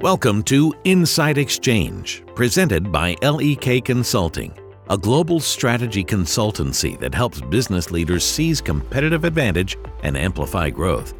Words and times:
Welcome 0.00 0.44
to 0.44 0.72
Insight 0.84 1.38
Exchange, 1.38 2.22
presented 2.36 2.92
by 2.92 3.16
LEK 3.20 3.84
Consulting, 3.84 4.56
a 4.88 4.96
global 4.96 5.40
strategy 5.40 6.04
consultancy 6.04 6.96
that 7.00 7.12
helps 7.12 7.40
business 7.40 7.90
leaders 7.90 8.24
seize 8.24 8.60
competitive 8.60 9.24
advantage 9.24 9.76
and 10.04 10.16
amplify 10.16 10.70
growth. 10.70 11.14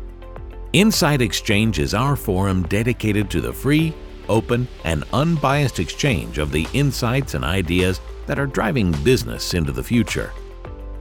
Insight 0.74 1.20
Exchange 1.20 1.80
is 1.80 1.92
our 1.92 2.14
forum 2.14 2.62
dedicated 2.68 3.28
to 3.30 3.40
the 3.40 3.52
free, 3.52 3.92
open, 4.28 4.68
and 4.84 5.02
unbiased 5.12 5.80
exchange 5.80 6.38
of 6.38 6.52
the 6.52 6.68
insights 6.72 7.34
and 7.34 7.44
ideas 7.44 8.00
that 8.26 8.38
are 8.38 8.46
driving 8.46 8.92
business 9.02 9.54
into 9.54 9.72
the 9.72 9.82
future. 9.82 10.32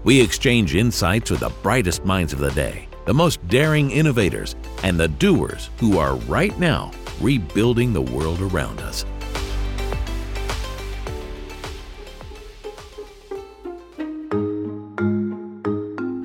We 0.03 0.19
exchange 0.19 0.73
insights 0.73 1.29
with 1.29 1.41
the 1.41 1.53
brightest 1.61 2.03
minds 2.03 2.33
of 2.33 2.39
the 2.39 2.49
day, 2.51 2.86
the 3.07 3.13
most 3.13 3.45
daring 3.47 3.89
innovators, 3.89 4.57
and 4.83 4.99
the 4.99 5.07
doers 5.07 5.69
who 5.79 5.97
are 5.97 6.15
right 6.27 6.59
now 6.59 6.91
rebuilding 7.21 7.93
the 7.93 8.01
world 8.01 8.41
around 8.41 8.81
us. 8.81 9.05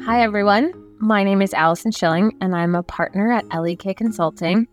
Hi, 0.05 0.23
everyone. 0.23 0.75
My 0.99 1.23
name 1.23 1.41
is 1.41 1.55
Alison 1.55 1.93
Schilling, 1.93 2.37
and 2.41 2.55
I'm 2.55 2.75
a 2.75 2.83
partner 2.83 3.33
at 3.33 3.49
LEK 3.49 3.97
Consulting. 3.97 4.67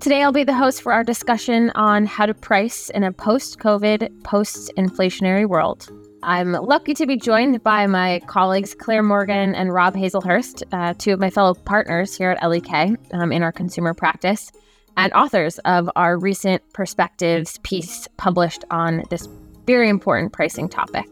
Today, 0.00 0.24
I'll 0.24 0.32
be 0.32 0.44
the 0.44 0.52
host 0.52 0.82
for 0.82 0.92
our 0.92 1.04
discussion 1.04 1.70
on 1.76 2.06
how 2.06 2.26
to 2.26 2.34
price 2.34 2.90
in 2.90 3.04
a 3.04 3.12
post 3.12 3.60
COVID, 3.60 4.24
post 4.24 4.72
inflationary 4.76 5.46
world. 5.46 5.88
I'm 6.22 6.52
lucky 6.52 6.92
to 6.94 7.06
be 7.06 7.16
joined 7.16 7.62
by 7.62 7.86
my 7.86 8.20
colleagues 8.26 8.74
Claire 8.74 9.02
Morgan 9.02 9.54
and 9.54 9.72
Rob 9.72 9.94
Haslehurst, 9.94 10.62
uh, 10.70 10.92
two 10.98 11.12
of 11.14 11.20
my 11.20 11.30
fellow 11.30 11.54
partners 11.54 12.16
here 12.16 12.32
at 12.32 12.46
LEK 12.46 12.98
um, 13.12 13.32
in 13.32 13.42
our 13.42 13.52
consumer 13.52 13.94
practice 13.94 14.52
and 14.98 15.12
authors 15.14 15.58
of 15.60 15.88
our 15.96 16.18
recent 16.18 16.62
Perspectives 16.74 17.58
piece 17.62 18.06
published 18.18 18.64
on 18.70 19.02
this 19.08 19.28
very 19.66 19.88
important 19.88 20.32
pricing 20.32 20.68
topic. 20.68 21.06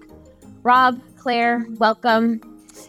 Rob, 0.62 1.00
Claire, 1.16 1.64
welcome. 1.78 2.40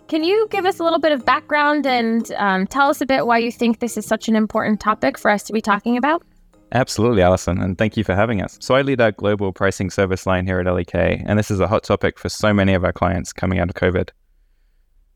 Can 0.10 0.26
you 0.26 0.48
give 0.52 0.66
us 0.66 0.80
a 0.80 0.84
little 0.84 1.00
bit 1.00 1.14
of 1.14 1.24
background 1.24 1.86
and 1.88 2.32
um, 2.34 2.68
tell 2.68 2.90
us 2.90 3.00
a 3.00 3.06
bit 3.06 3.28
why 3.28 3.38
you 3.38 3.52
think 3.52 3.80
this 3.80 3.96
is 3.96 4.06
such 4.06 4.28
an 4.28 4.36
important 4.36 4.82
topic 4.82 5.18
for 5.18 5.32
us 5.32 5.44
to 5.44 5.54
be 5.54 5.62
talking 5.62 5.96
about? 5.96 6.24
Absolutely, 6.72 7.24
Alison, 7.24 7.60
and 7.60 7.78
thank 7.78 7.98
you 7.98 8.04
for 8.04 8.16
having 8.16 8.42
us. 8.42 8.58
So, 8.62 8.76
I 8.76 8.84
lead 8.84 9.02
our 9.02 9.12
global 9.12 9.52
pricing 9.52 9.90
service 9.90 10.28
line 10.28 10.46
here 10.46 10.60
at 10.60 10.72
LEK, 10.72 10.94
and 10.94 11.40
this 11.40 11.50
is 11.50 11.60
a 11.60 11.68
hot 11.68 11.84
topic 11.84 12.20
for 12.20 12.30
so 12.30 12.54
many 12.54 12.74
of 12.74 12.86
our 12.86 12.94
clients 12.94 13.34
coming 13.34 13.60
out 13.60 13.70
of 13.70 13.76
COVID. 13.76 14.10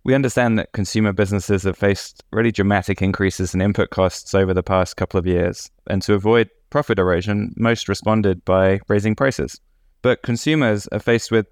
We 0.03 0.15
understand 0.15 0.57
that 0.57 0.73
consumer 0.73 1.13
businesses 1.13 1.63
have 1.63 1.77
faced 1.77 2.23
really 2.31 2.51
dramatic 2.51 3.01
increases 3.01 3.53
in 3.53 3.61
input 3.61 3.91
costs 3.91 4.33
over 4.33 4.53
the 4.53 4.63
past 4.63 4.97
couple 4.97 5.19
of 5.19 5.27
years, 5.27 5.69
and 5.87 6.01
to 6.01 6.15
avoid 6.15 6.49
profit 6.71 6.97
erosion, 6.97 7.53
most 7.55 7.87
responded 7.87 8.43
by 8.45 8.79
raising 8.87 9.15
prices. 9.15 9.61
But 10.01 10.23
consumers 10.23 10.87
are 10.87 10.99
faced 10.99 11.31
with 11.31 11.45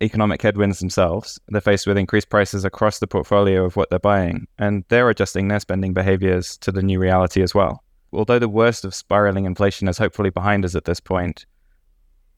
economic 0.00 0.40
headwinds 0.40 0.78
themselves. 0.78 1.38
They're 1.48 1.60
faced 1.60 1.86
with 1.86 1.98
increased 1.98 2.30
prices 2.30 2.64
across 2.64 3.00
the 3.00 3.08
portfolio 3.08 3.64
of 3.64 3.74
what 3.74 3.90
they're 3.90 3.98
buying, 3.98 4.46
and 4.56 4.84
they're 4.88 5.10
adjusting 5.10 5.48
their 5.48 5.60
spending 5.60 5.92
behaviors 5.92 6.56
to 6.58 6.70
the 6.70 6.82
new 6.82 7.00
reality 7.00 7.42
as 7.42 7.54
well. 7.54 7.82
Although 8.12 8.38
the 8.38 8.48
worst 8.48 8.84
of 8.84 8.94
spiraling 8.94 9.44
inflation 9.44 9.88
is 9.88 9.98
hopefully 9.98 10.30
behind 10.30 10.64
us 10.64 10.74
at 10.74 10.84
this 10.84 11.00
point, 11.00 11.46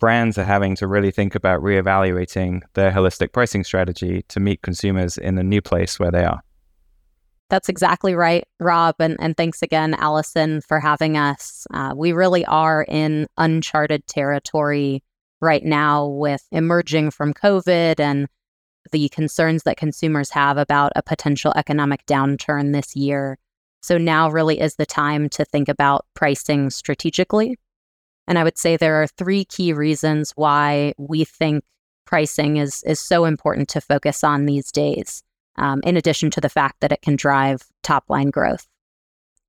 brands 0.00 0.38
are 0.38 0.44
having 0.44 0.74
to 0.76 0.86
really 0.86 1.10
think 1.10 1.34
about 1.34 1.62
reevaluating 1.62 2.62
their 2.74 2.90
holistic 2.90 3.32
pricing 3.32 3.62
strategy 3.62 4.24
to 4.28 4.40
meet 4.40 4.62
consumers 4.62 5.16
in 5.16 5.36
the 5.36 5.44
new 5.44 5.60
place 5.60 6.00
where 6.00 6.10
they 6.10 6.24
are. 6.24 6.42
That's 7.50 7.68
exactly 7.68 8.14
right, 8.14 8.44
Rob. 8.60 8.96
And, 9.00 9.16
and 9.18 9.36
thanks 9.36 9.60
again, 9.60 9.94
Alison, 9.94 10.60
for 10.60 10.78
having 10.78 11.16
us. 11.16 11.66
Uh, 11.74 11.92
we 11.96 12.12
really 12.12 12.44
are 12.46 12.84
in 12.88 13.26
uncharted 13.38 14.06
territory 14.06 15.02
right 15.40 15.64
now 15.64 16.06
with 16.06 16.46
emerging 16.52 17.10
from 17.10 17.34
COVID 17.34 17.98
and 17.98 18.28
the 18.92 19.08
concerns 19.10 19.64
that 19.64 19.76
consumers 19.76 20.30
have 20.30 20.58
about 20.58 20.92
a 20.96 21.02
potential 21.02 21.52
economic 21.56 22.06
downturn 22.06 22.72
this 22.72 22.94
year. 22.94 23.36
So 23.80 23.98
now 23.98 24.30
really 24.30 24.60
is 24.60 24.76
the 24.76 24.86
time 24.86 25.28
to 25.30 25.44
think 25.44 25.68
about 25.68 26.06
pricing 26.14 26.70
strategically 26.70 27.56
and 28.30 28.38
I 28.38 28.44
would 28.44 28.56
say 28.56 28.76
there 28.76 29.02
are 29.02 29.08
three 29.08 29.44
key 29.44 29.72
reasons 29.72 30.30
why 30.36 30.94
we 30.98 31.24
think 31.24 31.64
pricing 32.06 32.58
is 32.58 32.84
is 32.84 33.00
so 33.00 33.24
important 33.24 33.68
to 33.70 33.80
focus 33.80 34.22
on 34.22 34.46
these 34.46 34.70
days. 34.70 35.24
Um, 35.56 35.80
in 35.82 35.96
addition 35.96 36.30
to 36.30 36.40
the 36.40 36.48
fact 36.48 36.76
that 36.80 36.92
it 36.92 37.02
can 37.02 37.16
drive 37.16 37.62
top 37.82 38.04
line 38.08 38.30
growth. 38.30 38.68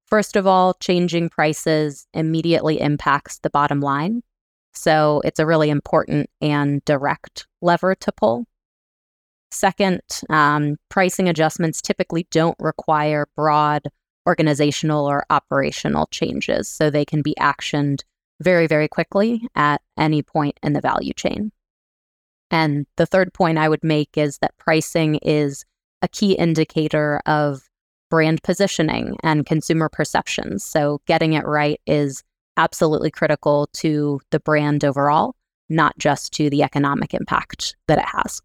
First 0.08 0.36
of 0.36 0.48
all, 0.48 0.74
changing 0.74 1.30
prices 1.30 2.08
immediately 2.16 2.82
impacts 2.82 3.38
the 3.38 3.52
bottom 3.52 3.82
line. 3.82 4.24
So 4.74 5.22
it's 5.24 5.40
a 5.40 5.46
really 5.46 5.70
important 5.70 6.32
and 6.42 6.84
direct 6.84 7.46
lever 7.62 7.94
to 7.94 8.12
pull. 8.12 8.46
Second, 9.52 10.02
um, 10.30 10.78
pricing 10.90 11.30
adjustments 11.30 11.84
typically 11.84 12.26
don't 12.32 12.58
require 12.60 13.28
broad 13.36 13.84
organizational 14.28 15.06
or 15.06 15.26
operational 15.30 16.08
changes, 16.08 16.68
so 16.68 16.90
they 16.90 17.06
can 17.06 17.22
be 17.22 17.36
actioned 17.40 18.02
very, 18.40 18.68
very 18.68 18.88
quickly 18.88 19.48
at 19.56 19.82
any 19.98 20.22
point 20.22 20.60
in 20.64 20.74
the 20.74 20.82
value 20.82 21.14
chain. 21.14 21.52
And 22.50 22.86
the 22.98 23.06
third 23.06 23.34
point 23.34 23.58
I 23.58 23.70
would 23.70 23.84
make 23.84 24.18
is 24.18 24.40
that 24.40 24.58
pricing 24.58 25.16
is 25.16 25.64
a 26.02 26.08
key 26.08 26.34
indicator 26.34 27.22
of 27.26 27.70
brand 28.10 28.44
positioning 28.44 29.16
and 29.24 29.46
consumer 29.46 29.90
perceptions. 29.90 30.64
So 30.64 31.02
getting 31.08 31.34
it 31.34 31.46
right 31.46 31.80
is 31.88 32.24
absolutely 32.58 33.10
critical 33.10 33.70
to 33.74 34.20
the 34.32 34.40
brand 34.40 34.84
overall, 34.84 35.36
not 35.70 35.98
just 35.98 36.34
to 36.34 36.50
the 36.50 36.64
economic 36.64 37.14
impact 37.14 37.76
that 37.88 38.00
it 38.00 38.06
has. 38.06 38.42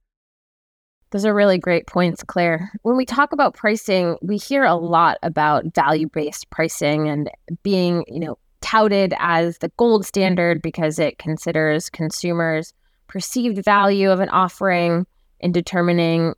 Those 1.11 1.25
are 1.25 1.35
really 1.35 1.59
great 1.59 1.87
points, 1.87 2.23
Claire. 2.25 2.73
When 2.83 2.97
we 2.97 3.07
talk 3.07 3.33
about 3.33 3.55
pricing, 3.55 4.17
we 4.23 4.37
hear 4.37 4.65
a 4.65 4.75
lot 4.75 5.19
about 5.23 5.75
value-based 5.75 6.51
pricing 6.51 7.09
and 7.09 7.31
being, 7.63 8.05
you 8.09 8.19
know, 8.19 8.39
touted 8.61 9.15
as 9.19 9.59
the 9.59 9.71
gold 9.77 10.05
standard 10.05 10.61
because 10.61 10.99
it 10.99 11.19
considers 11.19 11.89
consumers' 11.89 12.75
perceived 13.07 13.65
value 13.65 14.11
of 14.11 14.19
an 14.19 14.29
offering 14.31 15.07
in 15.39 15.53
determining 15.53 16.35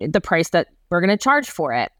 the 0.00 0.20
price 0.20 0.50
that 0.50 0.66
we're 0.90 1.00
going 1.00 1.16
to 1.16 1.22
charge 1.22 1.48
for 1.48 1.72
it. 1.72 1.92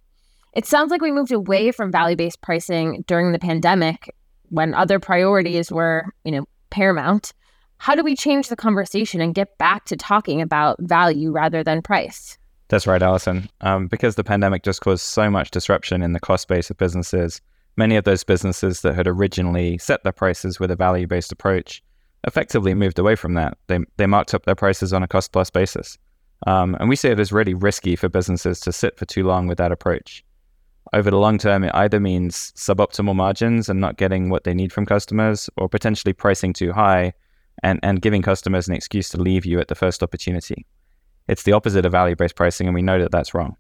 It 0.55 0.67
sounds 0.67 0.91
like 0.91 1.01
we 1.01 1.13
moved 1.13 1.31
away 1.31 1.71
from 1.71 1.93
value-based 1.93 2.41
pricing 2.41 3.05
during 3.07 3.31
the 3.31 3.39
pandemic 3.39 4.13
when 4.49 4.75
other 4.75 4.99
priorities 4.99 5.71
were, 5.71 6.07
you 6.25 6.33
know, 6.33 6.49
paramount. 6.71 7.33
How 7.79 7.95
do 7.95 8.03
we 8.03 8.17
change 8.17 8.49
the 8.49 8.57
conversation 8.57 9.21
and 9.21 9.35
get 9.35 9.57
back 9.57 9.85
to 9.87 9.97
talking 9.97 10.43
about 10.43 10.77
value 10.81 11.31
rather 11.31 11.65
than 11.65 11.81
price? 11.81 12.37
That's 12.69 12.87
right, 12.87 13.03
Alison. 13.03 13.49
Um, 13.63 13.87
because 13.87 14.17
the 14.17 14.25
pandemic 14.25 14.63
just 14.63 14.83
caused 14.83 15.03
so 15.03 15.31
much 15.31 15.51
disruption 15.51 16.03
in 16.03 16.13
the 16.13 16.21
cost 16.21 16.49
base 16.49 16.69
of 16.71 16.77
businesses, 16.77 17.41
many 17.77 17.97
of 17.97 18.05
those 18.05 18.25
businesses 18.25 18.83
that 18.83 18.95
had 18.95 19.07
originally 19.07 19.79
set 19.79 20.03
their 20.03 20.13
prices 20.13 20.61
with 20.61 20.71
a 20.71 20.77
value 20.77 21.07
based 21.07 21.33
approach 21.33 21.83
effectively 22.27 22.75
moved 22.75 22.99
away 22.99 23.15
from 23.15 23.35
that. 23.35 23.57
They, 23.69 23.79
they 23.97 24.07
marked 24.07 24.35
up 24.35 24.45
their 24.45 24.57
prices 24.57 24.93
on 24.93 25.03
a 25.03 25.09
cost 25.09 25.33
plus 25.33 25.49
basis. 25.49 25.97
Um, 26.47 26.77
and 26.81 26.89
we 26.89 26.97
see 26.97 27.09
it 27.09 27.21
as 27.21 27.33
really 27.33 27.55
risky 27.55 27.97
for 27.97 28.09
businesses 28.09 28.61
to 28.61 28.73
sit 28.73 28.99
for 28.99 29.07
too 29.07 29.25
long 29.25 29.47
with 29.47 29.59
that 29.59 29.73
approach. 29.73 30.25
Over 30.93 31.11
the 31.11 31.19
long 31.19 31.39
term, 31.39 31.65
it 31.65 31.75
either 31.75 32.01
means 32.01 32.53
suboptimal 32.57 33.15
margins 33.15 33.69
and 33.69 33.81
not 33.81 33.97
getting 33.97 34.31
what 34.31 34.45
they 34.45 34.55
need 34.55 34.73
from 34.73 34.85
customers, 34.85 35.49
or 35.57 35.69
potentially 35.69 36.13
pricing 36.13 36.53
too 36.53 36.73
high 36.73 37.13
and, 37.63 37.81
and 37.83 38.03
giving 38.03 38.23
customers 38.23 38.69
an 38.69 38.75
excuse 38.75 39.09
to 39.11 39.21
leave 39.21 39.45
you 39.45 39.61
at 39.61 39.69
the 39.69 39.75
first 39.75 40.03
opportunity. 40.03 40.67
It's 41.29 41.43
the 41.43 41.53
opposite 41.53 41.85
of 41.85 41.93
value 41.93 42.17
based 42.17 42.37
pricing, 42.37 42.67
and 42.67 42.75
we 42.75 42.83
know 42.83 42.99
that 42.99 43.13
that's 43.13 43.35
wrong. 43.35 43.57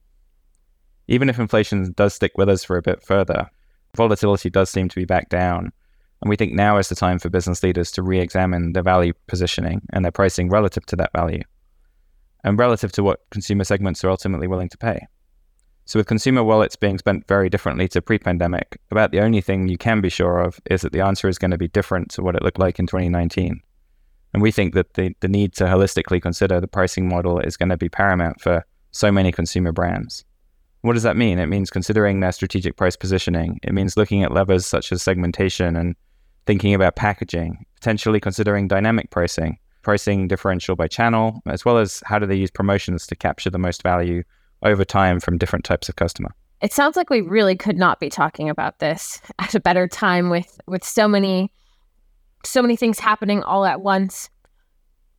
Even 1.07 1.29
if 1.29 1.39
inflation 1.39 1.93
does 1.93 2.15
stick 2.15 2.33
with 2.37 2.49
us 2.49 2.65
for 2.65 2.77
a 2.77 2.83
bit 2.83 3.03
further, 3.03 3.51
volatility 3.97 4.51
does 4.51 4.71
seem 4.71 4.89
to 4.89 4.97
be 4.97 5.05
back 5.05 5.29
down. 5.29 5.73
And 6.21 6.29
we 6.29 6.37
think 6.37 6.53
now 6.53 6.79
is 6.79 6.89
the 6.89 6.95
time 6.95 7.19
for 7.19 7.31
business 7.31 7.63
leaders 7.63 7.91
to 7.93 8.03
re 8.03 8.21
examine 8.21 8.73
their 8.73 8.83
value 8.83 9.13
positioning 9.27 9.83
and 9.93 10.05
their 10.05 10.13
pricing 10.13 10.49
relative 10.49 10.85
to 10.87 10.97
that 10.97 11.13
value 11.13 11.43
and 12.45 12.59
relative 12.59 12.93
to 12.93 13.03
what 13.03 13.21
consumer 13.31 13.65
segments 13.65 14.03
are 14.05 14.11
ultimately 14.11 14.47
willing 14.47 14.69
to 14.69 14.79
pay. 14.79 15.07
So, 15.85 15.99
with 15.99 16.07
consumer 16.07 16.45
wallets 16.45 16.77
being 16.77 16.99
spent 16.99 17.27
very 17.27 17.49
differently 17.49 17.89
to 17.89 18.03
pre 18.03 18.19
pandemic, 18.19 18.79
about 18.91 19.11
the 19.11 19.21
only 19.21 19.41
thing 19.41 19.69
you 19.69 19.79
can 19.79 20.01
be 20.01 20.11
sure 20.11 20.41
of 20.41 20.61
is 20.71 20.83
that 20.83 20.93
the 20.93 21.01
answer 21.01 21.29
is 21.29 21.39
going 21.39 21.51
to 21.51 21.59
be 21.59 21.69
different 21.69 22.11
to 22.11 22.23
what 22.23 22.37
it 22.37 22.43
looked 22.43 22.59
like 22.59 22.79
in 22.79 22.87
2019. 22.87 23.63
And 24.33 24.43
we 24.43 24.51
think 24.51 24.75
that 24.75 24.95
the, 24.95 25.15
the 25.21 25.29
need 25.29 25.55
to 25.55 25.65
holistically 25.65 26.21
consider 26.21 26.61
the 26.61 26.69
pricing 26.69 27.09
model 27.09 27.39
is 27.41 27.57
going 27.57 27.71
to 27.71 27.77
be 27.77 27.89
paramount 27.89 28.41
for 28.41 28.65
so 28.91 29.11
many 29.11 29.33
consumer 29.33 29.73
brands. 29.73 30.25
What 30.83 30.93
does 30.93 31.03
that 31.03 31.17
mean? 31.17 31.39
It 31.39 31.47
means 31.47 31.71
considering 31.71 32.21
their 32.21 32.33
strategic 32.33 32.77
price 32.77 32.97
positioning. 32.97 33.59
It 33.63 33.75
means 33.75 33.97
looking 33.97 34.23
at 34.23 34.33
levers 34.33 34.67
such 34.67 34.93
as 34.93 35.03
segmentation 35.03 35.77
and 35.77 35.97
thinking 36.47 36.73
about 36.73 36.97
packaging, 36.97 37.65
potentially 37.75 38.21
considering 38.21 38.69
dynamic 38.69 39.11
pricing, 39.11 39.59
pricing 39.83 40.29
differential 40.29 40.77
by 40.77 40.87
channel, 40.87 41.41
as 41.47 41.65
well 41.65 41.79
as 41.79 42.03
how 42.07 42.19
do 42.19 42.27
they 42.27 42.37
use 42.37 42.51
promotions 42.51 43.07
to 43.07 43.17
capture 43.17 43.51
the 43.51 43.59
most 43.59 43.83
value 43.83 44.23
over 44.63 44.85
time 44.85 45.21
from 45.21 45.39
different 45.39 45.65
types 45.65 45.89
of 45.89 45.97
customer. 45.97 46.35
It 46.61 46.73
sounds 46.73 46.97
like 46.97 47.11
we 47.11 47.21
really 47.21 47.57
could 47.57 47.77
not 47.77 48.01
be 48.01 48.09
talking 48.09 48.49
about 48.49 48.79
this 48.79 49.21
at 49.39 49.55
a 49.55 49.61
better 49.61 49.87
time 49.87 50.31
with 50.31 50.61
with 50.67 50.85
so 50.85 51.07
many 51.07 51.53
so 52.45 52.63
many 52.63 52.77
things 52.77 52.99
happening 52.99 53.43
all 53.43 53.65
at 53.65 53.81
once. 53.81 54.31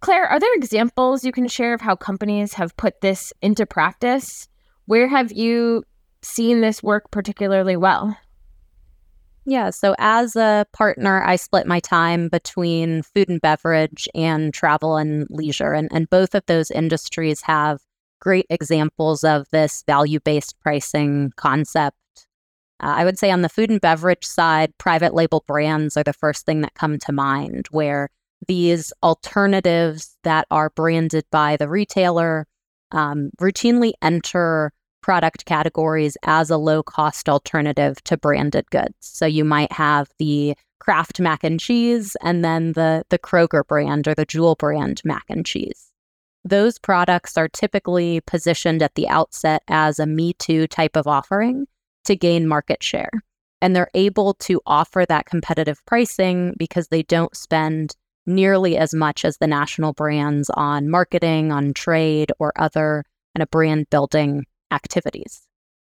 Claire, 0.02 0.26
are 0.26 0.40
there 0.40 0.54
examples 0.56 1.26
you 1.26 1.32
can 1.32 1.48
share 1.48 1.74
of 1.74 1.82
how 1.82 1.96
companies 1.96 2.54
have 2.54 2.76
put 2.78 3.02
this 3.02 3.34
into 3.42 3.66
practice? 3.66 4.48
Where 4.86 5.08
have 5.08 5.32
you 5.32 5.84
seen 6.22 6.62
this 6.62 6.82
work 6.82 7.12
particularly 7.12 7.76
well? 7.76 8.18
Yeah, 9.46 9.72
so 9.72 9.96
as 9.98 10.36
a 10.36 10.66
partner, 10.74 11.24
I 11.24 11.36
split 11.36 11.66
my 11.66 11.80
time 11.80 12.30
between 12.30 13.02
food 13.02 13.30
and 13.30 13.42
beverage 13.42 14.08
and 14.14 14.54
travel 14.54 14.96
and 14.96 15.26
leisure. 15.30 15.74
And, 15.74 15.90
and 15.92 16.10
both 16.10 16.36
of 16.36 16.46
those 16.46 16.70
industries 16.72 17.42
have 17.42 17.82
great 18.20 18.46
examples 18.50 19.24
of 19.24 19.48
this 19.52 19.84
value 19.88 20.20
based 20.20 20.60
pricing 20.60 21.32
concept. 21.36 21.98
Uh, 22.82 22.96
I 22.98 23.06
would 23.06 23.20
say 23.20 23.32
on 23.32 23.42
the 23.42 23.50
food 23.50 23.70
and 23.70 23.82
beverage 23.82 24.26
side, 24.26 24.78
private 24.78 25.14
label 25.14 25.44
brands 25.48 25.98
are 25.98 26.04
the 26.04 26.14
first 26.14 26.46
thing 26.46 26.62
that 26.62 26.74
come 26.76 26.98
to 27.00 27.12
mind, 27.12 27.68
where 27.72 28.10
these 28.48 28.94
alternatives 29.04 30.18
that 30.24 30.48
are 30.50 30.70
branded 30.70 31.26
by 31.32 31.58
the 31.58 31.68
retailer 31.68 32.48
um, 32.92 33.32
routinely 33.40 33.92
enter 34.02 34.72
product 35.02 35.46
categories 35.46 36.18
as 36.24 36.50
a 36.50 36.58
low 36.58 36.84
cost 36.84 37.30
alternative 37.30 38.04
to 38.04 38.18
branded 38.18 38.70
goods. 38.70 38.96
So 39.00 39.26
you 39.26 39.44
might 39.44 39.72
have 39.72 40.10
the 40.18 40.56
Kraft 40.80 41.20
mac 41.20 41.44
and 41.44 41.60
cheese 41.60 42.16
and 42.24 42.44
then 42.44 42.74
the 42.74 43.04
the 43.10 43.20
Kroger 43.20 43.68
brand 43.68 44.08
or 44.08 44.16
the 44.16 44.26
Jewel 44.26 44.56
brand 44.56 45.02
mac 45.04 45.26
and 45.30 45.46
cheese. 45.46 45.92
Those 46.46 46.80
products 46.80 47.38
are 47.38 47.50
typically 47.50 48.22
positioned 48.22 48.82
at 48.82 48.96
the 48.96 49.08
outset 49.08 49.62
as 49.68 50.00
a 50.00 50.08
me 50.08 50.34
too 50.34 50.68
type 50.68 50.96
of 50.96 51.06
offering 51.06 51.68
to 52.06 52.16
gain 52.16 52.48
market 52.48 52.82
share. 52.84 53.10
And 53.62 53.76
they're 53.76 53.92
able 53.94 54.36
to 54.36 54.62
offer 54.66 55.06
that 55.08 55.26
competitive 55.26 55.86
pricing 55.86 56.56
because 56.58 56.88
they 56.88 57.04
don't 57.04 57.36
spend 57.36 57.96
nearly 58.26 58.78
as 58.78 58.94
much 58.94 59.26
as 59.26 59.38
the 59.38 59.48
national 59.48 59.94
brands 59.94 60.50
on 60.52 60.90
marketing, 60.90 61.52
on 61.52 61.74
trade, 61.74 62.32
or 62.40 62.54
other 62.56 63.04
kind 63.36 63.44
of 63.44 63.50
brand 63.52 63.90
building 63.90 64.46
activities. 64.72 65.42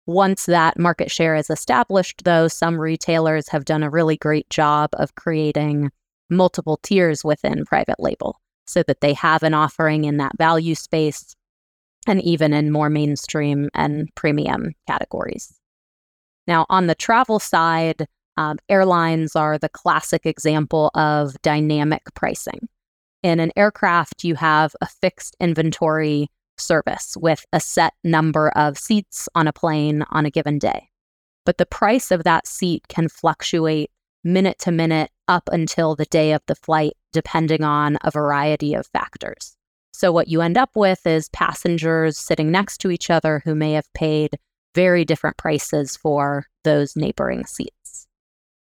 Once 0.06 0.47
that 0.47 0.79
market 0.79 1.11
share 1.11 1.35
is 1.35 1.50
established, 1.50 2.23
though, 2.25 2.47
some 2.47 2.79
retailers 2.79 3.49
have 3.49 3.64
done 3.64 3.82
a 3.82 3.91
really 3.91 4.17
great 4.17 4.49
job 4.50 4.91
of 4.93 5.14
creating 5.17 5.91
multiple 6.31 6.79
tiers 6.82 7.25
within 7.25 7.64
private 7.64 7.99
label 7.99 8.41
so 8.67 8.82
that 8.85 9.00
they 9.00 9.12
have 9.12 9.43
an 9.43 9.55
offering 9.55 10.05
in 10.05 10.19
that 10.19 10.37
value 10.38 10.75
space 10.75 11.35
and 12.06 12.23
even 12.23 12.53
in 12.53 12.70
more 12.70 12.91
mainstream 12.91 13.69
and 13.75 14.08
premium 14.14 14.73
categories. 14.87 15.53
Now, 16.46 16.66
on 16.69 16.87
the 16.87 16.94
travel 16.94 17.38
side, 17.38 18.06
um, 18.37 18.58
airlines 18.69 19.34
are 19.34 19.58
the 19.58 19.69
classic 19.69 20.26
example 20.26 20.90
of 20.94 21.40
dynamic 21.43 22.02
pricing. 22.14 22.69
In 23.22 23.40
an 23.40 23.50
aircraft, 23.56 24.25
you 24.25 24.34
have 24.37 24.76
a 24.81 24.87
fixed 24.87 25.37
inventory 25.40 26.28
service 26.58 27.16
with 27.19 27.44
a 27.52 27.60
set 27.60 27.94
number 28.04 28.50
of 28.50 28.78
seats 28.78 29.28
on 29.34 29.46
a 29.48 29.52
plane 29.52 30.04
on 30.10 30.26
a 30.26 30.31
given 30.31 30.58
day. 30.58 30.88
But 31.44 31.58
the 31.58 31.66
price 31.66 32.10
of 32.10 32.25
that 32.25 32.46
seat 32.46 32.88
can 32.88 33.08
fluctuate 33.08 33.90
minute 34.25 34.58
to 34.60 34.72
minute 34.72 35.10
up 35.28 35.48
until 35.52 35.94
the 35.94 36.04
day 36.06 36.32
of 36.32 36.43
the 36.46 36.54
flight, 36.54 36.93
depending 37.12 37.62
on 37.62 37.98
a 38.02 38.10
variety 38.10 38.75
of 38.75 38.87
factors. 38.88 39.56
So, 39.93 40.12
what 40.12 40.28
you 40.28 40.43
end 40.43 40.58
up 40.58 40.70
with 40.75 41.06
is 41.06 41.28
passengers 41.31 42.19
sitting 42.19 42.50
next 42.50 42.78
to 42.78 42.90
each 42.90 43.08
other 43.08 43.40
who 43.44 43.54
may 43.54 43.72
have 43.72 43.90
paid 43.94 44.38
very 44.76 45.06
different 45.06 45.38
prices 45.38 45.96
for 45.96 46.46
those 46.62 46.94
neighboring 46.94 47.46
seats. 47.46 48.06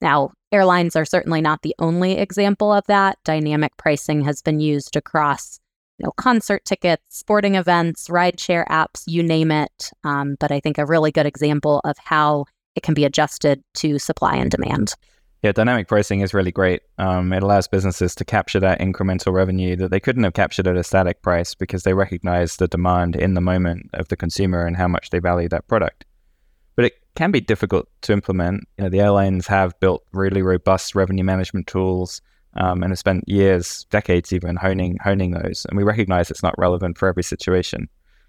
Now, 0.00 0.32
airlines 0.50 0.96
are 0.96 1.04
certainly 1.04 1.40
not 1.40 1.62
the 1.62 1.74
only 1.78 2.18
example 2.18 2.72
of 2.72 2.84
that. 2.88 3.18
Dynamic 3.24 3.76
pricing 3.76 4.24
has 4.24 4.42
been 4.42 4.58
used 4.58 4.96
across 4.96 5.60
you 5.98 6.06
know, 6.06 6.12
concert 6.16 6.64
tickets, 6.64 7.02
sporting 7.10 7.54
events, 7.54 8.08
rideshare 8.08 8.66
apps, 8.66 9.04
you 9.06 9.22
name 9.22 9.52
it. 9.52 9.90
Um, 10.02 10.36
but 10.40 10.50
I 10.50 10.58
think 10.58 10.78
a 10.78 10.86
really 10.86 11.12
good 11.12 11.26
example 11.26 11.80
of 11.84 11.96
how 11.98 12.46
it 12.74 12.82
can 12.82 12.94
be 12.94 13.04
adjusted 13.04 13.62
to 13.74 13.98
supply 13.98 14.34
and 14.34 14.50
demand. 14.50 14.94
Yeah, 15.42 15.52
dynamic 15.52 15.88
pricing 15.88 16.20
is 16.20 16.34
really 16.34 16.52
great. 16.52 16.82
Um, 16.98 17.32
it 17.32 17.42
allows 17.42 17.66
businesses 17.66 18.14
to 18.16 18.26
capture 18.26 18.60
that 18.60 18.78
incremental 18.78 19.32
revenue 19.32 19.74
that 19.76 19.90
they 19.90 20.00
couldn't 20.00 20.24
have 20.24 20.34
captured 20.34 20.66
at 20.66 20.76
a 20.76 20.84
static 20.84 21.22
price 21.22 21.54
because 21.54 21.82
they 21.82 21.94
recognize 21.94 22.56
the 22.56 22.68
demand 22.68 23.16
in 23.16 23.32
the 23.32 23.40
moment 23.40 23.88
of 23.94 24.08
the 24.08 24.16
consumer 24.16 24.66
and 24.66 24.76
how 24.76 24.86
much 24.86 25.08
they 25.08 25.18
value 25.18 25.48
that 25.48 25.66
product. 25.66 26.04
But 26.76 26.84
it 26.84 26.92
can 27.14 27.30
be 27.30 27.40
difficult 27.40 27.88
to 28.02 28.12
implement. 28.12 28.68
You 28.76 28.84
know, 28.84 28.90
the 28.90 29.00
airlines 29.00 29.46
have 29.46 29.78
built 29.80 30.04
really 30.12 30.42
robust 30.42 30.94
revenue 30.94 31.24
management 31.24 31.66
tools 31.66 32.20
um, 32.56 32.82
and 32.82 32.92
have 32.92 32.98
spent 32.98 33.26
years, 33.26 33.86
decades 33.90 34.34
even 34.34 34.56
honing 34.56 34.98
honing 35.02 35.30
those. 35.30 35.64
And 35.70 35.76
we 35.78 35.84
recognize 35.84 36.30
it's 36.30 36.42
not 36.42 36.58
relevant 36.58 36.98
for 36.98 37.08
every 37.08 37.22
situation. 37.22 37.88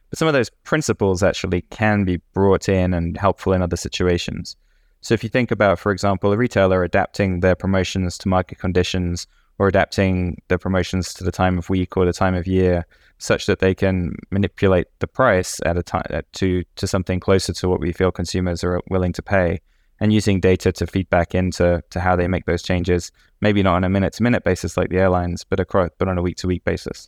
But 0.10 0.20
some 0.20 0.30
of 0.30 0.34
those 0.34 0.50
principles 0.64 1.24
actually 1.24 1.64
can 1.72 2.06
be 2.06 2.22
brought 2.34 2.70
in 2.70 2.94
and 2.94 3.18
helpful 3.18 3.52
in 3.52 3.62
other 3.62 3.78
situations. 3.78 4.56
So 5.02 5.14
if 5.14 5.24
you 5.24 5.30
think 5.30 5.52
about, 5.52 5.80
for 5.80 5.92
example, 5.92 6.32
a 6.32 6.38
retailer 6.38 6.84
adapting 6.84 7.40
their 7.40 7.56
promotions 7.56 8.18
to 8.20 8.30
market 8.30 8.60
conditions 8.60 9.28
or 9.58 9.68
adapting 9.68 10.42
their 10.48 10.58
promotions 10.58 11.14
to 11.16 11.24
the 11.24 11.32
time 11.32 11.58
of 11.58 11.70
week 11.70 11.98
or 11.98 12.06
the 12.06 12.14
time 12.14 12.36
of 12.36 12.48
year 12.48 12.86
such 13.18 13.46
that 13.46 13.60
they 13.60 13.76
can 13.76 14.16
manipulate 14.32 14.88
the 15.00 15.08
price 15.08 15.60
at 15.66 15.78
a 15.78 15.84
time 15.84 16.22
to 16.34 16.64
to 16.76 16.88
something 16.88 17.20
closer 17.20 17.54
to 17.54 17.70
what 17.70 17.80
we 17.80 17.92
feel 17.92 18.12
consumers 18.12 18.64
are 18.64 18.82
willing 18.90 19.14
to 19.14 19.22
pay 19.22 19.60
and 20.00 20.12
using 20.12 20.40
data 20.40 20.72
to 20.72 20.88
feed 20.88 21.08
back 21.12 21.36
into 21.36 21.84
to 21.92 22.00
how 22.00 22.16
they 22.16 22.28
make 22.28 22.46
those 22.46 22.64
changes, 22.64 23.12
maybe 23.40 23.62
not 23.62 23.76
on 23.76 23.84
a 23.84 23.90
minute 23.90 24.14
to 24.14 24.24
minute 24.24 24.44
basis 24.44 24.76
like 24.76 24.90
the 24.90 24.98
airlines, 24.98 25.44
but 25.44 25.60
across, 25.60 25.92
but 26.00 26.08
on 26.08 26.18
a 26.18 26.24
week 26.24 26.38
to 26.38 26.48
week 26.48 26.64
basis. 26.64 27.08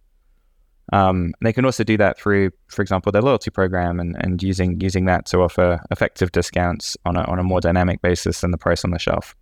Um, 0.92 1.34
they 1.42 1.54
can 1.54 1.66
also 1.66 1.84
do 1.84 1.98
that 1.98 2.20
through, 2.20 2.52
for 2.68 2.82
example, 2.82 3.12
their 3.12 3.22
loyalty 3.22 3.50
program 3.50 4.00
and, 4.00 4.16
and 4.20 4.44
using 4.44 4.82
using 4.82 5.06
that 5.06 5.26
to 5.28 5.40
offer 5.40 5.80
effective 5.92 6.32
discounts 6.32 6.98
on 7.06 7.16
a, 7.16 7.24
on 7.24 7.40
a 7.40 7.44
more 7.44 7.62
dynamic 7.62 8.02
basis 8.02 8.42
than 8.42 8.52
the 8.52 8.58
price 8.58 8.84
on 8.84 8.92
the 8.92 9.00
shelf. 9.00 9.36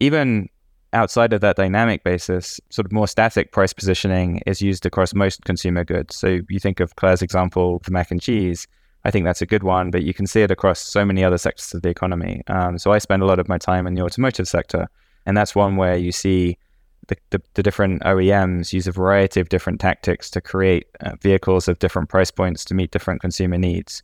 Even 0.00 0.48
outside 0.92 1.32
of 1.32 1.42
that 1.42 1.56
dynamic 1.56 2.02
basis, 2.02 2.60
sort 2.70 2.86
of 2.86 2.92
more 2.92 3.06
static 3.06 3.52
price 3.52 3.72
positioning 3.72 4.40
is 4.46 4.62
used 4.62 4.86
across 4.86 5.14
most 5.14 5.44
consumer 5.44 5.84
goods. 5.84 6.16
So 6.16 6.40
you 6.48 6.58
think 6.58 6.80
of 6.80 6.96
Claire's 6.96 7.22
example, 7.22 7.80
the 7.84 7.90
mac 7.90 8.10
and 8.10 8.20
cheese. 8.20 8.66
I 9.04 9.10
think 9.10 9.24
that's 9.24 9.42
a 9.42 9.46
good 9.46 9.62
one, 9.62 9.90
but 9.90 10.02
you 10.02 10.14
can 10.14 10.26
see 10.26 10.42
it 10.42 10.50
across 10.50 10.80
so 10.80 11.04
many 11.04 11.22
other 11.22 11.38
sectors 11.38 11.72
of 11.74 11.82
the 11.82 11.90
economy. 11.90 12.42
Um, 12.48 12.78
so 12.78 12.92
I 12.92 12.98
spend 12.98 13.22
a 13.22 13.26
lot 13.26 13.38
of 13.38 13.48
my 13.48 13.58
time 13.58 13.86
in 13.86 13.94
the 13.94 14.02
automotive 14.02 14.48
sector, 14.48 14.88
and 15.26 15.36
that's 15.36 15.54
one 15.54 15.76
where 15.76 15.96
you 15.96 16.10
see 16.10 16.58
the, 17.08 17.16
the, 17.30 17.42
the 17.54 17.62
different 17.62 18.02
OEMs 18.02 18.72
use 18.72 18.86
a 18.86 18.92
variety 18.92 19.40
of 19.40 19.48
different 19.48 19.80
tactics 19.80 20.30
to 20.30 20.40
create 20.40 20.86
uh, 21.00 21.12
vehicles 21.20 21.68
of 21.68 21.78
different 21.78 22.08
price 22.08 22.30
points 22.30 22.64
to 22.66 22.74
meet 22.74 22.90
different 22.90 23.20
consumer 23.20 23.58
needs. 23.58 24.02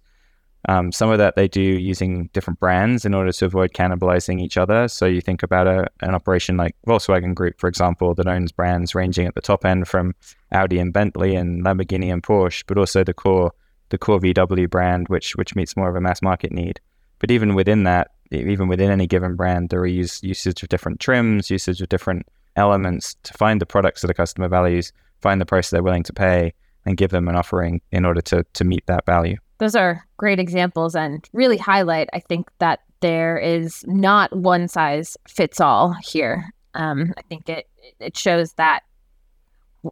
Um, 0.68 0.92
some 0.92 1.10
of 1.10 1.18
that 1.18 1.34
they 1.34 1.48
do 1.48 1.60
using 1.60 2.30
different 2.32 2.60
brands 2.60 3.04
in 3.04 3.14
order 3.14 3.32
to 3.32 3.44
avoid 3.46 3.72
cannibalizing 3.72 4.40
each 4.40 4.56
other. 4.56 4.86
So 4.86 5.06
you 5.06 5.20
think 5.20 5.42
about 5.42 5.66
a, 5.66 5.88
an 6.02 6.14
operation 6.14 6.56
like 6.56 6.76
Volkswagen 6.86 7.34
Group, 7.34 7.58
for 7.58 7.66
example, 7.66 8.14
that 8.14 8.28
owns 8.28 8.52
brands 8.52 8.94
ranging 8.94 9.26
at 9.26 9.34
the 9.34 9.40
top 9.40 9.64
end 9.64 9.88
from 9.88 10.14
Audi 10.52 10.78
and 10.78 10.92
Bentley 10.92 11.34
and 11.34 11.64
Lamborghini 11.64 12.12
and 12.12 12.22
Porsche, 12.22 12.62
but 12.66 12.78
also 12.78 13.02
the 13.02 13.14
core 13.14 13.52
the 13.88 13.98
core 13.98 14.20
VW 14.20 14.70
brand, 14.70 15.08
which 15.08 15.34
which 15.34 15.56
meets 15.56 15.76
more 15.76 15.90
of 15.90 15.96
a 15.96 16.00
mass 16.00 16.22
market 16.22 16.52
need. 16.52 16.80
But 17.18 17.32
even 17.32 17.54
within 17.54 17.82
that, 17.82 18.12
even 18.30 18.68
within 18.68 18.90
any 18.90 19.08
given 19.08 19.34
brand, 19.34 19.70
there 19.70 19.80
are 19.80 19.86
use, 19.86 20.22
usage 20.22 20.62
of 20.62 20.68
different 20.68 21.00
trims, 21.00 21.50
usage 21.50 21.80
of 21.80 21.88
different 21.88 22.26
elements 22.56 23.16
to 23.22 23.34
find 23.34 23.60
the 23.60 23.66
products 23.66 24.02
that 24.02 24.08
the 24.08 24.14
customer 24.14 24.48
values, 24.48 24.92
find 25.20 25.40
the 25.40 25.46
price 25.46 25.70
they're 25.70 25.82
willing 25.82 26.02
to 26.04 26.12
pay, 26.12 26.52
and 26.84 26.96
give 26.96 27.10
them 27.10 27.28
an 27.28 27.36
offering 27.36 27.80
in 27.90 28.04
order 28.04 28.20
to 28.20 28.44
to 28.54 28.64
meet 28.64 28.86
that 28.86 29.06
value. 29.06 29.36
Those 29.58 29.76
are 29.76 30.04
great 30.16 30.40
examples 30.40 30.96
and 30.96 31.28
really 31.32 31.56
highlight, 31.56 32.08
I 32.12 32.20
think, 32.20 32.50
that 32.58 32.80
there 33.00 33.38
is 33.38 33.84
not 33.86 34.34
one 34.34 34.66
size 34.68 35.16
fits 35.28 35.60
all 35.60 35.94
here. 36.02 36.52
Um, 36.74 37.14
I 37.16 37.22
think 37.22 37.48
it 37.48 37.68
it 38.00 38.16
shows 38.16 38.54
that 38.54 38.82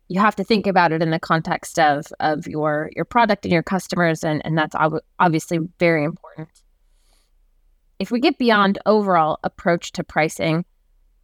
you 0.09 0.21
have 0.21 0.37
to 0.37 0.45
think 0.45 0.67
about 0.67 0.93
it 0.93 1.02
in 1.02 1.11
the 1.11 1.19
context 1.19 1.79
of 1.79 2.07
of 2.21 2.47
your 2.47 2.90
your 2.95 3.05
product 3.05 3.45
and 3.45 3.52
your 3.52 3.62
customers 3.62 4.23
and 4.23 4.45
and 4.45 4.57
that's 4.57 4.75
ob- 4.75 5.02
obviously 5.19 5.59
very 5.79 6.05
important 6.05 6.49
if 7.99 8.11
we 8.11 8.21
get 8.21 8.38
beyond 8.38 8.79
overall 8.87 9.38
approach 9.43 9.93
to 9.93 10.05
pricing 10.05 10.64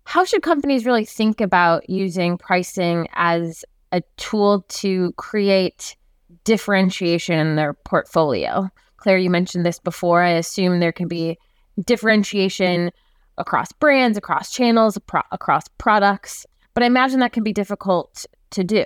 how 0.07 0.25
should 0.25 0.43
companies 0.43 0.87
really 0.87 1.05
think 1.05 1.41
about 1.41 1.89
using 1.91 2.39
pricing 2.39 3.09
as 3.15 3.65
a 3.93 4.03
tool 4.17 4.65
to 4.69 5.13
create 5.13 5.97
differentiation 6.45 7.39
in 7.39 7.57
their 7.57 7.75
portfolio 7.75 8.69
claire 8.97 9.19
you 9.19 9.31
mentioned 9.31 9.67
this 9.67 9.79
before 9.79 10.23
i 10.23 10.31
assume 10.31 10.81
there 10.81 10.93
can 10.93 11.09
be 11.09 11.37
differentiation 11.85 12.91
across 13.39 13.71
brands 13.73 14.17
across 14.17 14.51
channels 14.51 14.97
across 15.31 15.69
products 15.79 16.47
but 16.77 16.83
I 16.83 16.87
imagine 16.87 17.21
that 17.21 17.33
can 17.33 17.43
be 17.43 17.55
difficult 17.55 18.27
to 18.51 18.63
do. 18.63 18.85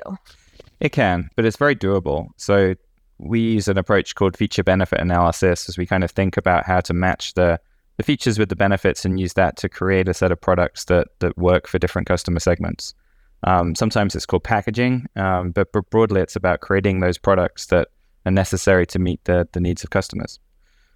It 0.79 0.93
can, 0.93 1.29
but 1.35 1.45
it's 1.45 1.57
very 1.57 1.75
doable. 1.75 2.29
So 2.37 2.77
we 3.19 3.41
use 3.41 3.67
an 3.67 3.79
approach 3.79 4.15
called 4.15 4.37
feature 4.37 4.63
benefit 4.63 5.01
analysis 5.01 5.69
as 5.69 5.77
we 5.77 5.87
kind 5.87 6.05
of 6.05 6.11
think 6.13 6.37
about 6.37 6.65
how 6.65 6.81
to 6.83 6.95
match 6.95 7.35
the 7.35 7.59
the 8.01 8.05
features 8.05 8.39
with 8.39 8.49
the 8.49 8.57
benefits 8.57 9.05
and 9.05 9.21
use 9.21 9.35
that 9.35 9.59
to 9.59 9.69
create 9.69 10.09
a 10.09 10.15
set 10.15 10.33
of 10.33 10.41
products 10.41 10.87
that 10.87 11.09
that 11.19 11.37
work 11.37 11.69
for 11.69 11.79
different 11.79 12.09
customer 12.09 12.41
segments. 12.41 12.95
Um, 13.45 13.75
sometimes 13.75 14.15
it's 14.15 14.25
called 14.25 14.43
packaging, 14.43 15.07
um, 15.17 15.51
but, 15.51 15.71
broadly, 15.91 16.23
it's 16.23 16.35
about 16.35 16.61
creating 16.61 17.01
those 17.01 17.19
products 17.19 17.67
that 17.67 17.89
are 18.25 18.33
necessary 18.33 18.87
to 18.87 18.99
meet 18.99 19.23
the, 19.25 19.47
the 19.53 19.61
needs 19.61 19.85
of 19.85 19.91
customers. 19.91 20.41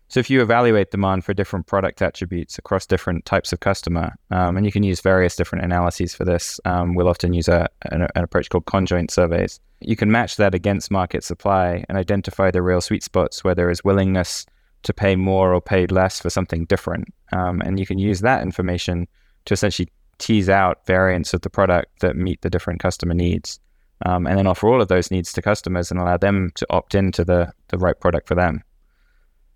So 0.09 0.19
if 0.19 0.31
you 0.31 0.41
evaluate 0.41 0.91
demand 0.91 1.27
for 1.27 1.35
different 1.35 1.67
product 1.67 2.01
attributes 2.01 2.57
across 2.57 2.87
different 2.87 3.27
types 3.27 3.53
of 3.53 3.61
customer, 3.61 4.15
um, 4.31 4.57
and 4.57 4.65
you 4.65 4.73
can 4.73 4.83
use 4.83 5.03
various 5.03 5.37
different 5.37 5.65
analyses 5.65 6.15
for 6.15 6.25
this, 6.25 6.59
um, 6.65 6.95
we'll 6.95 7.09
often 7.09 7.35
use 7.35 7.49
a, 7.49 7.69
an, 7.93 8.03
an, 8.15 8.25
approach 8.25 8.49
called 8.49 8.65
conjoint 8.65 9.11
surveys. 9.11 9.61
You 9.81 9.97
can 9.97 10.11
match 10.11 10.37
that 10.37 10.55
against 10.55 10.91
market 10.91 11.23
supply 11.23 11.85
and 11.89 11.99
identify 11.99 12.51
the 12.51 12.63
real 12.63 12.81
sweet 12.81 13.03
spots 13.03 13.45
where 13.45 13.55
there 13.55 13.71
is 13.71 13.85
willingness 13.85 14.47
to 14.85 14.95
pay 14.95 15.17
more 15.17 15.53
or 15.53 15.61
pay 15.61 15.87
less 15.87 16.21
for 16.21 16.31
something 16.31 16.65
different. 16.67 17.13
Um, 17.33 17.61
and 17.61 17.79
you 17.79 17.87
can 17.87 17.99
use 17.99 18.21
that 18.21 18.43
information 18.43 19.07
to 19.47 19.55
essentially 19.55 19.89
tease 20.19 20.49
out 20.49 20.87
variants 20.87 21.35
of 21.35 21.41
the 21.41 21.51
product 21.51 22.01
that 22.01 22.17
meet 22.17 22.41
the 22.43 22.51
different 22.51 22.81
customer 22.81 23.15
needs. 23.15 23.61
Um, 24.07 24.27
and 24.27 24.37
then 24.39 24.47
offer 24.47 24.69
all 24.69 24.83
of 24.83 24.89
those 24.89 25.11
needs 25.11 25.33
to 25.33 25.43
customers 25.43 25.91
and 25.91 25.99
allow 25.99 26.17
them 26.17 26.51
to 26.57 26.67
opt 26.71 26.95
into 26.95 27.25
the, 27.25 27.53
the 27.69 27.79
right 27.79 27.99
product 27.99 28.29
for 28.29 28.35
them. 28.35 28.63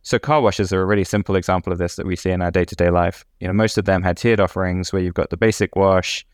So 0.03 0.19
car 0.19 0.41
washes 0.41 0.73
are 0.73 0.81
a 0.81 0.87
really 0.87 1.05
simple 1.05 1.37
example 1.37 1.73
of 1.73 1.79
this 1.79 1.97
that 1.97 2.07
we 2.07 2.17
see 2.17 2.31
in 2.31 2.41
our 2.41 2.51
day-to-day 2.51 2.89
life. 2.89 3.27
You 3.41 3.49
know, 3.49 3.53
most 3.53 3.77
of 3.77 3.85
them 3.85 4.03
had 4.03 4.17
tiered 4.17 4.41
offerings 4.41 4.93
where 4.93 5.03
you've 5.03 5.15
got 5.15 5.31
the 5.31 5.37
basic 5.37 5.77
wash, 5.77 6.25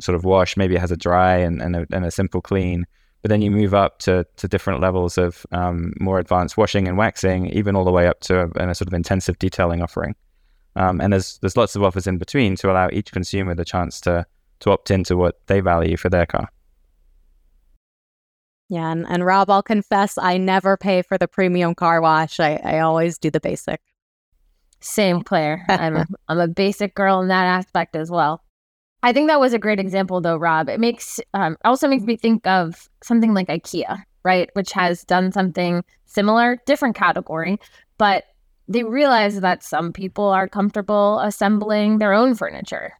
sort 0.00 0.16
of 0.16 0.24
wash, 0.24 0.56
maybe 0.56 0.76
it 0.76 0.80
has 0.80 0.92
a 0.92 0.96
dry 0.96 1.36
and, 1.36 1.60
and, 1.60 1.76
a, 1.76 1.86
and 1.92 2.04
a 2.04 2.10
simple 2.10 2.40
clean. 2.40 2.86
But 3.22 3.28
then 3.28 3.40
you 3.40 3.50
move 3.50 3.72
up 3.72 4.00
to, 4.00 4.26
to 4.36 4.48
different 4.48 4.80
levels 4.80 5.16
of 5.16 5.46
um, 5.52 5.94
more 6.00 6.18
advanced 6.18 6.56
washing 6.56 6.88
and 6.88 6.98
waxing, 6.98 7.46
even 7.46 7.76
all 7.76 7.84
the 7.84 7.92
way 7.92 8.08
up 8.08 8.20
to 8.22 8.42
a, 8.42 8.68
a 8.68 8.74
sort 8.74 8.88
of 8.88 8.94
intensive 8.94 9.38
detailing 9.38 9.80
offering. 9.80 10.16
Um, 10.74 11.00
and 11.00 11.12
there's 11.12 11.38
there's 11.38 11.56
lots 11.56 11.76
of 11.76 11.82
offers 11.82 12.06
in 12.06 12.18
between 12.18 12.56
to 12.56 12.70
allow 12.70 12.88
each 12.90 13.12
consumer 13.12 13.54
the 13.54 13.64
chance 13.64 14.00
to 14.02 14.26
to 14.60 14.70
opt 14.70 14.90
into 14.90 15.16
what 15.16 15.46
they 15.46 15.60
value 15.60 15.96
for 15.96 16.08
their 16.08 16.26
car. 16.26 16.48
Yeah, 18.68 18.90
and, 18.90 19.06
and 19.06 19.24
Rob, 19.24 19.50
I'll 19.50 19.62
confess, 19.62 20.16
I 20.16 20.38
never 20.38 20.78
pay 20.78 21.02
for 21.02 21.18
the 21.18 21.28
premium 21.28 21.74
car 21.74 22.00
wash. 22.00 22.40
I, 22.40 22.54
I 22.64 22.78
always 22.78 23.18
do 23.18 23.30
the 23.30 23.40
basic. 23.40 23.82
Same, 24.80 25.22
Claire. 25.22 25.66
I'm 25.68 25.96
a, 25.96 26.06
I'm 26.28 26.40
a 26.40 26.48
basic 26.48 26.94
girl 26.94 27.20
in 27.20 27.28
that 27.28 27.44
aspect 27.44 27.96
as 27.96 28.10
well. 28.10 28.42
I 29.02 29.12
think 29.12 29.28
that 29.28 29.40
was 29.40 29.52
a 29.52 29.58
great 29.58 29.80
example, 29.80 30.20
though, 30.20 30.36
Rob. 30.36 30.68
It 30.68 30.78
makes 30.80 31.20
um, 31.34 31.56
also 31.64 31.88
makes 31.88 32.04
me 32.04 32.16
think 32.16 32.46
of 32.46 32.88
something 33.02 33.34
like 33.34 33.48
IKEA, 33.48 34.02
right, 34.24 34.48
which 34.54 34.72
has 34.72 35.04
done 35.04 35.32
something 35.32 35.84
similar, 36.06 36.58
different 36.66 36.94
category, 36.94 37.58
but 37.98 38.24
they 38.68 38.84
realize 38.84 39.40
that 39.40 39.64
some 39.64 39.92
people 39.92 40.26
are 40.28 40.48
comfortable 40.48 41.18
assembling 41.20 41.98
their 41.98 42.12
own 42.12 42.34
furniture 42.34 42.92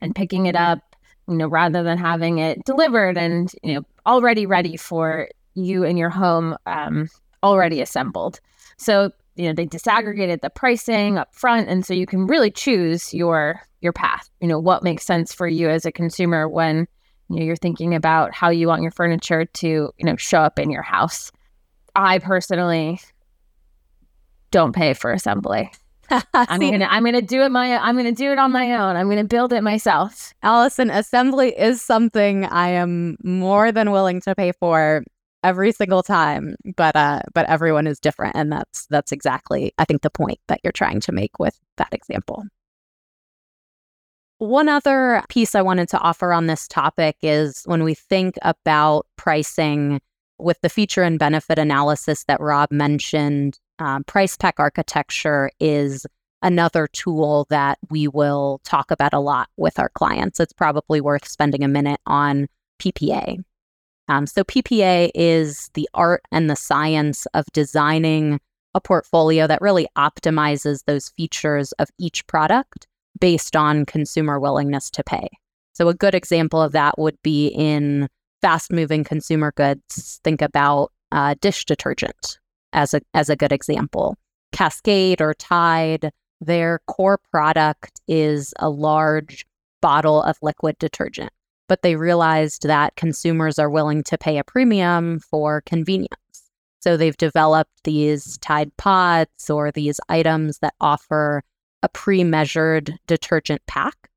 and 0.00 0.14
picking 0.14 0.46
it 0.46 0.56
up, 0.56 0.80
you 1.26 1.36
know, 1.36 1.48
rather 1.48 1.82
than 1.82 1.96
having 1.96 2.38
it 2.38 2.62
delivered 2.64 3.16
and, 3.16 3.52
you 3.62 3.74
know, 3.74 3.82
already 4.04 4.44
ready 4.44 4.76
for 4.76 5.28
you 5.54 5.84
and 5.84 5.98
your 5.98 6.10
home, 6.10 6.56
um, 6.66 7.08
already 7.42 7.80
assembled. 7.80 8.40
So, 8.76 9.10
you 9.36 9.46
know, 9.46 9.52
they 9.52 9.66
mm-hmm. 9.66 9.76
disaggregated 9.76 10.40
the 10.40 10.50
pricing 10.50 11.18
up 11.18 11.34
front. 11.34 11.68
And 11.68 11.84
so 11.84 11.94
you 11.94 12.06
can 12.06 12.26
really 12.26 12.50
choose 12.50 13.12
your 13.14 13.60
your 13.80 13.92
path, 13.92 14.28
you 14.40 14.48
know, 14.48 14.58
what 14.58 14.82
makes 14.82 15.04
sense 15.04 15.32
for 15.32 15.46
you 15.46 15.68
as 15.68 15.84
a 15.84 15.92
consumer 15.92 16.48
when 16.48 16.88
you 17.28 17.36
know 17.38 17.44
you're 17.44 17.56
thinking 17.56 17.94
about 17.94 18.34
how 18.34 18.50
you 18.50 18.68
want 18.68 18.82
your 18.82 18.90
furniture 18.90 19.44
to, 19.44 19.66
you 19.66 20.04
know, 20.04 20.16
show 20.16 20.40
up 20.40 20.58
in 20.58 20.70
your 20.70 20.82
house. 20.82 21.30
I 21.94 22.18
personally 22.18 23.00
don't 24.50 24.74
pay 24.74 24.94
for 24.94 25.12
assembly. 25.12 25.70
I'm 26.34 26.60
gonna 26.60 26.86
I'm 26.88 27.04
gonna 27.04 27.22
do 27.22 27.42
it 27.42 27.50
my 27.50 27.76
I'm 27.76 27.96
gonna 27.96 28.12
do 28.12 28.30
it 28.32 28.38
on 28.38 28.52
my 28.52 28.66
mm-hmm. 28.66 28.80
own. 28.80 28.96
I'm 28.96 29.08
gonna 29.08 29.24
build 29.24 29.52
it 29.52 29.62
myself. 29.62 30.32
Alison, 30.42 30.90
assembly 30.90 31.58
is 31.58 31.82
something 31.82 32.44
I 32.44 32.70
am 32.70 33.16
more 33.24 33.72
than 33.72 33.90
willing 33.90 34.20
to 34.22 34.34
pay 34.34 34.52
for 34.52 35.04
every 35.46 35.70
single 35.72 36.02
time. 36.02 36.56
But 36.76 36.96
uh 36.96 37.20
but 37.32 37.48
everyone 37.48 37.86
is 37.86 38.00
different 38.00 38.36
and 38.36 38.52
that's 38.52 38.86
that's 38.86 39.12
exactly 39.12 39.72
I 39.78 39.84
think 39.84 40.02
the 40.02 40.10
point 40.10 40.40
that 40.48 40.60
you're 40.64 40.72
trying 40.72 41.00
to 41.00 41.12
make 41.12 41.38
with 41.38 41.58
that 41.76 41.92
example. 41.92 42.44
One 44.38 44.68
other 44.68 45.22
piece 45.30 45.54
I 45.54 45.62
wanted 45.62 45.88
to 45.90 45.98
offer 45.98 46.32
on 46.32 46.46
this 46.46 46.68
topic 46.68 47.16
is 47.22 47.62
when 47.64 47.84
we 47.84 47.94
think 47.94 48.34
about 48.42 49.06
pricing 49.16 50.00
with 50.38 50.60
the 50.60 50.68
feature 50.68 51.02
and 51.02 51.18
benefit 51.18 51.58
analysis 51.58 52.24
that 52.24 52.40
Rob 52.40 52.70
mentioned, 52.70 53.58
um, 53.78 54.04
price 54.04 54.36
pack 54.36 54.56
architecture 54.58 55.50
is 55.58 56.04
another 56.42 56.86
tool 56.88 57.46
that 57.48 57.78
we 57.88 58.08
will 58.08 58.60
talk 58.64 58.90
about 58.90 59.14
a 59.14 59.20
lot 59.20 59.48
with 59.56 59.78
our 59.78 59.88
clients. 59.90 60.38
It's 60.38 60.52
probably 60.52 61.00
worth 61.00 61.26
spending 61.26 61.64
a 61.64 61.68
minute 61.68 62.00
on 62.06 62.46
PPA. 62.78 63.42
Um, 64.08 64.26
so, 64.26 64.44
PPA 64.44 65.10
is 65.14 65.70
the 65.74 65.88
art 65.94 66.22
and 66.30 66.48
the 66.48 66.56
science 66.56 67.26
of 67.34 67.46
designing 67.52 68.40
a 68.74 68.80
portfolio 68.80 69.46
that 69.46 69.62
really 69.62 69.86
optimizes 69.96 70.84
those 70.84 71.08
features 71.10 71.72
of 71.72 71.88
each 71.98 72.26
product 72.26 72.86
based 73.18 73.56
on 73.56 73.86
consumer 73.86 74.38
willingness 74.38 74.90
to 74.90 75.02
pay. 75.02 75.28
So, 75.72 75.88
a 75.88 75.94
good 75.94 76.14
example 76.14 76.62
of 76.62 76.72
that 76.72 76.98
would 76.98 77.20
be 77.22 77.48
in 77.48 78.08
fast 78.42 78.70
moving 78.70 79.02
consumer 79.04 79.52
goods. 79.56 80.20
Think 80.22 80.42
about 80.42 80.92
uh, 81.12 81.34
dish 81.40 81.64
detergent 81.64 82.38
as 82.72 82.94
a 82.94 83.00
as 83.14 83.28
a 83.28 83.36
good 83.36 83.52
example. 83.52 84.16
Cascade 84.52 85.20
or 85.20 85.34
Tide, 85.34 86.10
their 86.40 86.80
core 86.86 87.18
product 87.30 88.00
is 88.06 88.54
a 88.58 88.70
large 88.70 89.46
bottle 89.82 90.22
of 90.22 90.38
liquid 90.42 90.78
detergent, 90.78 91.32
but 91.68 91.82
they 91.82 91.96
realized 91.96 92.62
that 92.62 92.96
consumers 92.96 93.58
are 93.58 93.70
willing 93.70 94.02
to 94.04 94.18
pay 94.18 94.38
a 94.38 94.44
premium 94.44 95.18
for 95.20 95.62
convenience. 95.62 96.16
So 96.80 96.96
they've 96.96 97.16
developed 97.16 97.84
these 97.84 98.38
Tide 98.38 98.76
Pods 98.76 99.50
or 99.50 99.72
these 99.72 100.00
items 100.08 100.58
that 100.60 100.74
offer 100.80 101.42
a 101.82 101.88
pre 101.88 102.24
measured 102.24 102.98
detergent 103.06 103.62
pack 103.66 104.08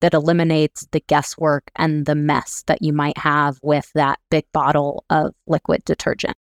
that 0.00 0.14
eliminates 0.14 0.86
the 0.92 1.00
guesswork 1.00 1.70
and 1.76 2.04
the 2.06 2.14
mess 2.14 2.64
that 2.66 2.82
you 2.82 2.92
might 2.92 3.16
have 3.18 3.58
with 3.62 3.90
that 3.94 4.18
big 4.30 4.44
bottle 4.52 5.04
of 5.08 5.34
liquid 5.46 5.84
detergent. 5.84 6.36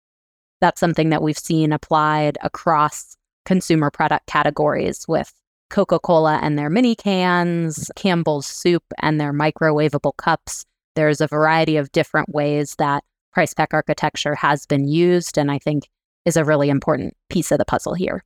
That's 0.61 0.81
something 0.81 1.09
that 1.11 1.23
we've 1.23 1.38
seen 1.38 1.73
applied 1.73 2.38
across 2.43 3.17
consumer 3.45 3.90
product 3.90 4.26
categories 4.26 5.07
with 5.09 5.33
Coca 5.71 5.99
Cola 5.99 6.39
and 6.43 6.59
their 6.59 6.71
mini 6.71 6.95
cans, 6.95 7.79
mm-hmm. 7.79 7.93
Campbell's 7.97 8.47
soup 8.47 8.85
and 8.99 9.21
their 9.21 9.33
microwavable 9.33 10.17
cups. 10.17 10.67
There's 10.97 11.21
a 11.21 11.27
variety 11.27 11.77
of 11.77 11.93
different 11.93 12.29
ways 12.29 12.75
that 12.77 13.05
price 13.33 13.55
pack 13.55 13.73
architecture 13.73 14.35
has 14.35 14.67
been 14.67 14.89
used, 14.89 15.39
and 15.39 15.50
I 15.50 15.59
think 15.59 15.89
is 16.25 16.37
a 16.37 16.45
really 16.45 16.69
important 16.69 17.17
piece 17.29 17.53
of 17.53 17.59
the 17.59 17.65
puzzle 17.65 17.95
here. 17.95 18.25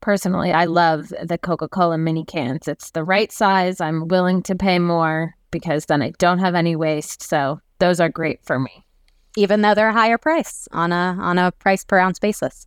Personally, 0.00 0.50
I 0.50 0.64
love 0.64 1.12
the 1.22 1.38
Coca 1.38 1.68
Cola 1.68 1.98
mini 1.98 2.24
cans. 2.24 2.66
It's 2.66 2.90
the 2.90 3.04
right 3.04 3.30
size. 3.30 3.80
I'm 3.80 4.08
willing 4.08 4.42
to 4.44 4.54
pay 4.54 4.78
more 4.78 5.34
because 5.50 5.86
then 5.86 6.00
I 6.00 6.12
don't 6.18 6.38
have 6.38 6.54
any 6.54 6.74
waste. 6.74 7.22
So 7.22 7.60
those 7.78 8.00
are 8.00 8.08
great 8.08 8.42
for 8.42 8.58
me 8.58 8.84
even 9.36 9.62
though 9.62 9.74
they're 9.74 9.88
a 9.88 9.92
higher 9.92 10.18
price 10.18 10.68
on 10.72 10.92
a 10.92 11.16
on 11.20 11.38
a 11.38 11.52
price 11.52 11.84
per 11.84 11.98
ounce 11.98 12.18
basis. 12.18 12.66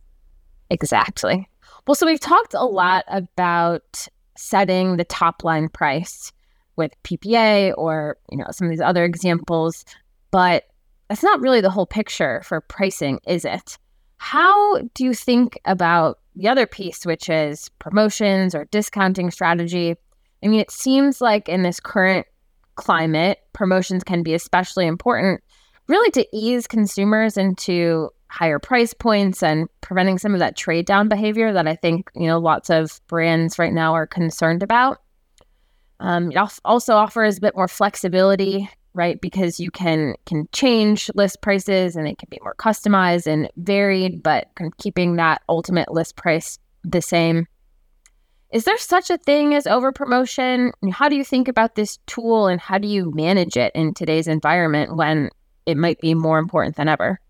Exactly. 0.70 1.48
Well, 1.86 1.94
so 1.94 2.06
we've 2.06 2.20
talked 2.20 2.54
a 2.54 2.58
mm-hmm. 2.58 2.74
lot 2.74 3.04
about 3.08 4.08
setting 4.36 4.96
the 4.96 5.04
top 5.04 5.44
line 5.44 5.68
price 5.68 6.32
with 6.76 6.92
PPA 7.04 7.74
or, 7.76 8.16
you 8.30 8.38
know, 8.38 8.46
some 8.50 8.66
of 8.66 8.70
these 8.70 8.80
other 8.80 9.04
examples, 9.04 9.84
but 10.30 10.64
that's 11.08 11.22
not 11.22 11.40
really 11.40 11.60
the 11.60 11.70
whole 11.70 11.86
picture 11.86 12.42
for 12.44 12.60
pricing, 12.60 13.20
is 13.26 13.44
it? 13.44 13.78
How 14.16 14.78
do 14.94 15.04
you 15.04 15.14
think 15.14 15.58
about 15.66 16.18
the 16.34 16.48
other 16.48 16.66
piece, 16.66 17.06
which 17.06 17.28
is 17.28 17.68
promotions 17.78 18.54
or 18.54 18.64
discounting 18.66 19.30
strategy? 19.30 19.94
I 20.42 20.48
mean, 20.48 20.60
it 20.60 20.70
seems 20.70 21.20
like 21.20 21.48
in 21.48 21.62
this 21.62 21.78
current 21.78 22.26
climate, 22.74 23.38
promotions 23.52 24.02
can 24.02 24.22
be 24.22 24.34
especially 24.34 24.86
important 24.86 25.42
really 25.86 26.10
to 26.12 26.26
ease 26.32 26.66
consumers 26.66 27.36
into 27.36 28.10
higher 28.34 28.58
price 28.58 28.92
points 28.92 29.42
and 29.42 29.68
preventing 29.80 30.18
some 30.18 30.34
of 30.34 30.40
that 30.40 30.56
trade 30.56 30.86
down 30.86 31.08
behavior 31.08 31.52
that 31.52 31.68
I 31.68 31.76
think 31.76 32.10
you 32.14 32.26
know 32.26 32.38
lots 32.38 32.68
of 32.68 33.00
brands 33.06 33.58
right 33.58 33.72
now 33.72 33.94
are 33.94 34.06
concerned 34.06 34.62
about. 34.62 35.00
Um, 36.00 36.32
it 36.32 36.38
also 36.64 36.94
offers 36.94 37.38
a 37.38 37.40
bit 37.40 37.54
more 37.54 37.68
flexibility, 37.68 38.68
right? 38.92 39.20
Because 39.20 39.60
you 39.60 39.70
can 39.70 40.16
can 40.26 40.48
change 40.52 41.10
list 41.14 41.42
prices 41.42 41.94
and 41.94 42.08
it 42.08 42.18
can 42.18 42.28
be 42.28 42.40
more 42.42 42.56
customized 42.58 43.28
and 43.28 43.48
varied, 43.56 44.22
but 44.22 44.48
keeping 44.78 45.14
that 45.16 45.42
ultimate 45.48 45.92
list 45.92 46.16
price 46.16 46.58
the 46.82 47.00
same. 47.00 47.46
Is 48.52 48.64
there 48.64 48.78
such 48.78 49.10
a 49.10 49.18
thing 49.18 49.54
as 49.54 49.66
over 49.66 49.92
promotion? 49.92 50.72
How 50.92 51.08
do 51.08 51.16
you 51.16 51.24
think 51.24 51.48
about 51.48 51.76
this 51.76 51.98
tool 52.06 52.46
and 52.46 52.60
how 52.60 52.78
do 52.78 52.88
you 52.88 53.12
manage 53.14 53.56
it 53.56 53.72
in 53.74 53.94
today's 53.94 54.28
environment 54.28 54.96
when 54.96 55.30
it 55.66 55.76
might 55.76 56.00
be 56.00 56.14
more 56.14 56.38
important 56.38 56.76
than 56.76 56.88
ever. 56.88 57.20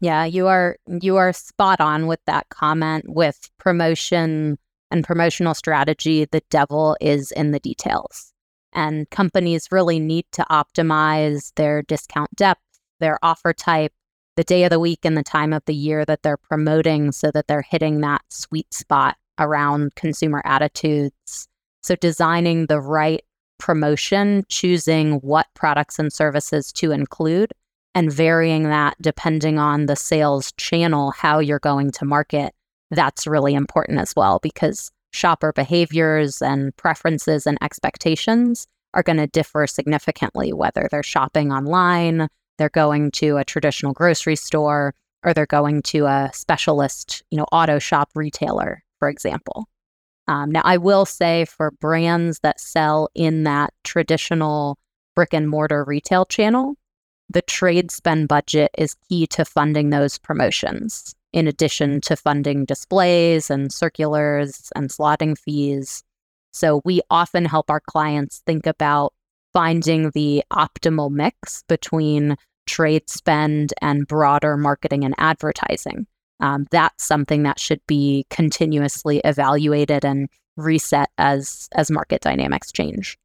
Yeah, 0.00 0.24
you 0.24 0.46
are 0.46 0.76
you 1.00 1.16
are 1.16 1.32
spot 1.32 1.80
on 1.80 2.06
with 2.06 2.20
that 2.26 2.48
comment 2.50 3.04
with 3.08 3.50
promotion 3.58 4.58
and 4.90 5.04
promotional 5.04 5.54
strategy. 5.54 6.26
The 6.26 6.42
devil 6.50 6.96
is 7.00 7.32
in 7.32 7.52
the 7.52 7.60
details. 7.60 8.32
And 8.72 9.08
companies 9.08 9.68
really 9.70 9.98
need 9.98 10.26
to 10.32 10.44
optimize 10.50 11.52
their 11.54 11.82
discount 11.82 12.34
depth, 12.36 12.60
their 13.00 13.18
offer 13.22 13.54
type, 13.54 13.92
the 14.36 14.44
day 14.44 14.64
of 14.64 14.70
the 14.70 14.78
week 14.78 15.00
and 15.04 15.16
the 15.16 15.22
time 15.22 15.54
of 15.54 15.64
the 15.64 15.74
year 15.74 16.04
that 16.04 16.22
they're 16.22 16.36
promoting 16.36 17.10
so 17.10 17.30
that 17.30 17.46
they're 17.46 17.62
hitting 17.62 18.02
that 18.02 18.20
sweet 18.28 18.72
spot 18.74 19.16
around 19.38 19.94
consumer 19.94 20.42
attitudes. 20.44 21.48
So, 21.82 21.96
designing 21.96 22.66
the 22.66 22.80
right 22.80 23.22
promotion, 23.58 24.44
choosing 24.48 25.14
what 25.20 25.46
products 25.54 25.98
and 25.98 26.12
services 26.12 26.70
to 26.72 26.92
include, 26.92 27.52
and 27.96 28.12
varying 28.12 28.64
that 28.64 28.94
depending 29.00 29.58
on 29.58 29.86
the 29.86 29.96
sales 29.96 30.52
channel, 30.58 31.12
how 31.12 31.38
you're 31.38 31.58
going 31.58 31.90
to 31.90 32.04
market. 32.04 32.52
That's 32.90 33.26
really 33.26 33.54
important 33.54 33.98
as 33.98 34.12
well 34.14 34.38
because 34.42 34.92
shopper 35.12 35.50
behaviors 35.54 36.42
and 36.42 36.76
preferences 36.76 37.46
and 37.46 37.56
expectations 37.62 38.68
are 38.92 39.02
going 39.02 39.16
to 39.16 39.26
differ 39.26 39.66
significantly, 39.66 40.52
whether 40.52 40.88
they're 40.90 41.02
shopping 41.02 41.50
online, 41.50 42.28
they're 42.58 42.68
going 42.68 43.12
to 43.12 43.38
a 43.38 43.44
traditional 43.44 43.94
grocery 43.94 44.36
store, 44.36 44.94
or 45.24 45.32
they're 45.32 45.46
going 45.46 45.80
to 45.82 46.04
a 46.04 46.30
specialist, 46.34 47.22
you 47.30 47.38
know, 47.38 47.46
auto 47.50 47.78
shop 47.78 48.10
retailer, 48.14 48.84
for 48.98 49.08
example. 49.08 49.64
Um, 50.28 50.50
now, 50.50 50.62
I 50.64 50.76
will 50.76 51.06
say 51.06 51.46
for 51.46 51.70
brands 51.70 52.40
that 52.40 52.60
sell 52.60 53.08
in 53.14 53.44
that 53.44 53.72
traditional 53.84 54.78
brick 55.14 55.32
and 55.32 55.48
mortar 55.48 55.82
retail 55.82 56.26
channel, 56.26 56.74
the 57.28 57.42
trade 57.42 57.90
spend 57.90 58.28
budget 58.28 58.70
is 58.78 58.96
key 59.08 59.26
to 59.28 59.44
funding 59.44 59.90
those 59.90 60.18
promotions, 60.18 61.14
in 61.32 61.46
addition 61.46 62.00
to 62.02 62.16
funding 62.16 62.64
displays 62.64 63.50
and 63.50 63.72
circulars 63.72 64.70
and 64.76 64.90
slotting 64.90 65.36
fees. 65.36 66.02
So, 66.52 66.80
we 66.84 67.02
often 67.10 67.44
help 67.44 67.70
our 67.70 67.80
clients 67.80 68.42
think 68.46 68.66
about 68.66 69.12
finding 69.52 70.10
the 70.10 70.44
optimal 70.52 71.10
mix 71.10 71.62
between 71.68 72.36
trade 72.66 73.08
spend 73.08 73.72
and 73.80 74.06
broader 74.06 74.56
marketing 74.56 75.04
and 75.04 75.14
advertising. 75.18 76.06
Um, 76.40 76.66
that's 76.70 77.04
something 77.04 77.44
that 77.44 77.58
should 77.58 77.80
be 77.86 78.26
continuously 78.28 79.20
evaluated 79.24 80.04
and 80.04 80.28
reset 80.56 81.10
as 81.18 81.68
as 81.74 81.90
market 81.90 82.20
dynamics 82.22 82.72
change. 82.72 83.18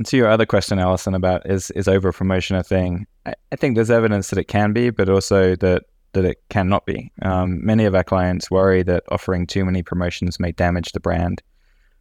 And 0.00 0.06
to 0.06 0.16
your 0.16 0.30
other 0.30 0.46
question, 0.46 0.78
Alison, 0.78 1.14
about 1.14 1.44
is 1.44 1.70
is 1.72 1.86
over 1.86 2.10
promotion 2.10 2.56
a 2.56 2.62
thing? 2.62 3.06
I, 3.26 3.34
I, 3.52 3.56
think 3.56 3.74
there's 3.74 3.90
evidence 3.90 4.30
that 4.30 4.38
it 4.38 4.48
can 4.48 4.72
be, 4.72 4.88
but 4.88 5.10
also 5.10 5.54
that 5.56 5.82
that 6.14 6.24
it 6.24 6.38
cannot 6.48 6.86
be. 6.86 7.12
Um, 7.20 7.62
many 7.62 7.84
of 7.84 7.94
our 7.94 8.02
clients 8.02 8.50
worry 8.50 8.82
that 8.84 9.04
offering 9.10 9.46
too 9.46 9.62
many 9.62 9.82
promotions 9.82 10.40
may 10.40 10.52
damage 10.52 10.92
the 10.92 11.00
brand, 11.00 11.42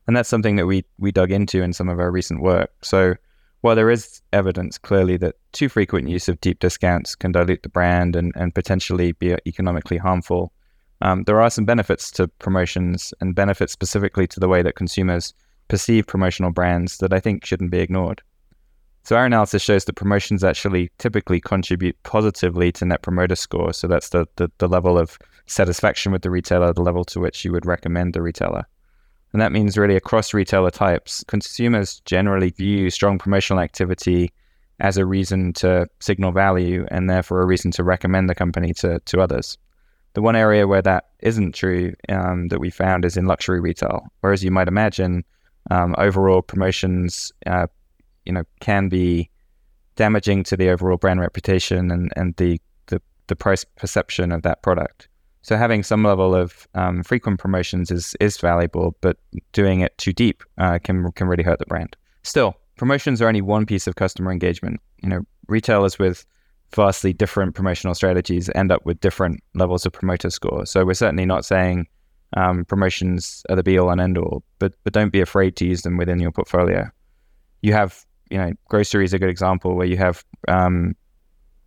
and 0.08 0.16
that's 0.16 0.30
something 0.30 0.56
that 0.56 0.66
we 0.66 0.86
we 0.98 1.12
dug 1.12 1.30
into 1.30 1.62
in 1.62 1.74
some 1.74 1.90
of 1.90 2.00
our 2.00 2.10
recent 2.10 2.42
work. 2.42 2.72
So 2.82 3.16
while 3.60 3.76
there 3.76 3.92
is 3.92 4.22
evidence 4.32 4.78
clearly 4.78 5.18
that 5.18 5.36
too 5.52 5.68
frequent 5.68 6.08
use 6.08 6.30
of 6.30 6.40
deep 6.40 6.60
discounts 6.60 7.16
can 7.16 7.34
dilute 7.34 7.64
the 7.64 7.68
brand 7.68 8.16
and, 8.16 8.32
and 8.38 8.56
potentially 8.56 9.12
be 9.12 9.36
economically 9.46 9.98
harmful, 9.98 10.54
um, 11.02 11.24
there 11.26 11.42
are 11.42 11.50
some 11.50 11.66
benefits 11.66 12.12
to 12.12 12.30
promotions 12.40 13.14
and 13.20 13.36
benefits 13.36 13.74
specifically 13.74 14.26
to 14.28 14.40
the 14.40 14.48
way 14.48 14.62
that 14.62 14.78
consumers 14.78 15.34
perceive 15.70 16.06
promotional 16.06 16.52
brands 16.52 16.98
that 16.98 17.14
I 17.14 17.20
think 17.20 17.46
shouldn't 17.46 17.72
be 17.72 17.80
ignored. 17.80 18.22
So 19.04 19.16
our 19.16 19.26
analysis 19.26 19.64
shows 19.64 19.86
that 19.86 19.96
promotions 19.96 20.44
actually 20.44 20.92
typically 20.98 21.40
contribute 21.40 21.98
positively 22.04 22.72
to 22.74 22.86
net 22.86 23.02
promoter 23.02 23.36
score. 23.36 23.74
So 23.74 23.88
that's 23.88 24.10
the, 24.10 24.28
the, 24.36 24.52
the 24.58 24.68
level 24.68 25.00
of 25.00 25.18
satisfaction 25.46 26.12
with 26.12 26.22
the 26.22 26.30
retailer, 26.30 26.74
the 26.74 26.84
level 26.84 27.06
to 27.06 27.20
which 27.20 27.44
you 27.46 27.52
would 27.52 27.66
recommend 27.66 28.14
the 28.14 28.22
retailer. 28.22 28.66
And 29.32 29.42
that 29.42 29.52
means 29.52 29.78
really 29.78 29.96
across 29.96 30.34
retailer 30.34 30.72
types, 30.72 31.24
consumers 31.28 32.02
generally 32.02 32.50
view 32.50 32.90
strong 32.90 33.18
promotional 33.18 33.62
activity 33.62 34.32
as 34.80 34.98
a 34.98 35.06
reason 35.06 35.54
to 35.54 35.88
signal 36.00 36.32
value 36.32 36.86
and 36.90 37.10
therefore 37.10 37.42
a 37.42 37.46
reason 37.46 37.72
to 37.72 37.84
recommend 37.84 38.30
the 38.30 38.36
company 38.36 38.74
to, 38.76 39.00
to 39.06 39.22
others. 39.22 39.58
The 40.14 40.22
one 40.22 40.36
area 40.36 40.68
where 40.68 40.82
that 40.82 41.10
isn't 41.20 41.54
true 41.54 41.94
um, 42.10 42.48
that 42.48 42.60
we 42.60 42.70
found 42.70 43.06
is 43.06 43.18
in 43.18 43.26
luxury 43.26 43.60
retail. 43.60 44.08
Whereas 44.22 44.44
you 44.44 44.52
might 44.52 44.68
imagine, 44.68 45.24
um, 45.70 45.96
overall 45.98 46.42
promotions, 46.42 47.32
uh, 47.46 47.68
you 48.26 48.34
know, 48.34 48.44
can 48.60 48.90
be 48.90 49.30
damaging 49.96 50.44
to 50.44 50.58
the 50.58 50.70
overall 50.70 50.98
brand 50.98 51.20
reputation 51.20 51.92
and, 51.92 52.12
and 52.16 52.36
the, 52.38 52.60
the, 52.88 53.02
the 53.28 53.36
price 53.36 53.66
perception 53.76 54.32
of 54.32 54.44
that 54.44 54.62
product. 54.62 55.08
So 55.42 55.58
having 55.58 55.84
some 55.84 56.04
level 56.04 56.36
of 56.36 56.68
um, 56.76 57.04
frequent 57.04 57.40
promotions 57.40 57.92
is 57.92 58.16
is 58.20 58.38
valuable, 58.38 58.96
but 59.02 59.18
doing 59.54 59.80
it 59.80 59.98
too 59.98 60.14
deep 60.14 60.44
uh, 60.58 60.80
can 60.84 61.12
can 61.14 61.28
really 61.28 61.44
hurt 61.44 61.60
the 61.60 61.66
brand. 61.66 61.96
Still, 62.24 62.58
promotions 62.76 63.22
are 63.22 63.28
only 63.28 63.42
one 63.42 63.66
piece 63.66 63.88
of 63.88 63.96
customer 63.96 64.32
engagement. 64.32 64.82
You 65.02 65.10
know, 65.10 65.22
retailers 65.48 65.98
with 65.98 66.26
vastly 66.76 67.14
different 67.14 67.56
promotional 67.56 67.96
strategies 67.96 68.50
end 68.54 68.72
up 68.72 68.86
with 68.86 69.00
different 69.00 69.42
levels 69.56 69.86
of 69.86 69.94
promoter 69.94 70.30
score. 70.30 70.66
So 70.66 70.86
we're 70.86 70.94
certainly 70.94 71.26
not 71.26 71.46
saying 71.46 71.88
um, 72.38 72.66
promotions 72.66 73.44
are 73.50 73.56
the 73.56 73.64
be 73.64 73.78
all 73.78 73.90
and 73.90 74.02
end 74.02 74.18
all, 74.18 74.44
but 74.60 74.74
but 74.84 74.94
don't 74.94 75.12
be 75.12 75.22
afraid 75.22 75.56
to 75.58 75.66
use 75.66 75.82
them 75.82 75.98
within 75.98 76.20
your 76.20 76.32
portfolio. 76.32 76.90
You 77.62 77.74
have, 77.74 78.06
you 78.30 78.38
know, 78.38 78.54
grocery 78.68 79.06
is 79.06 79.14
a 79.14 79.20
good 79.20 79.30
example 79.30 79.76
where 79.76 79.88
you 79.88 79.98
have 79.98 80.24
um, 80.48 80.96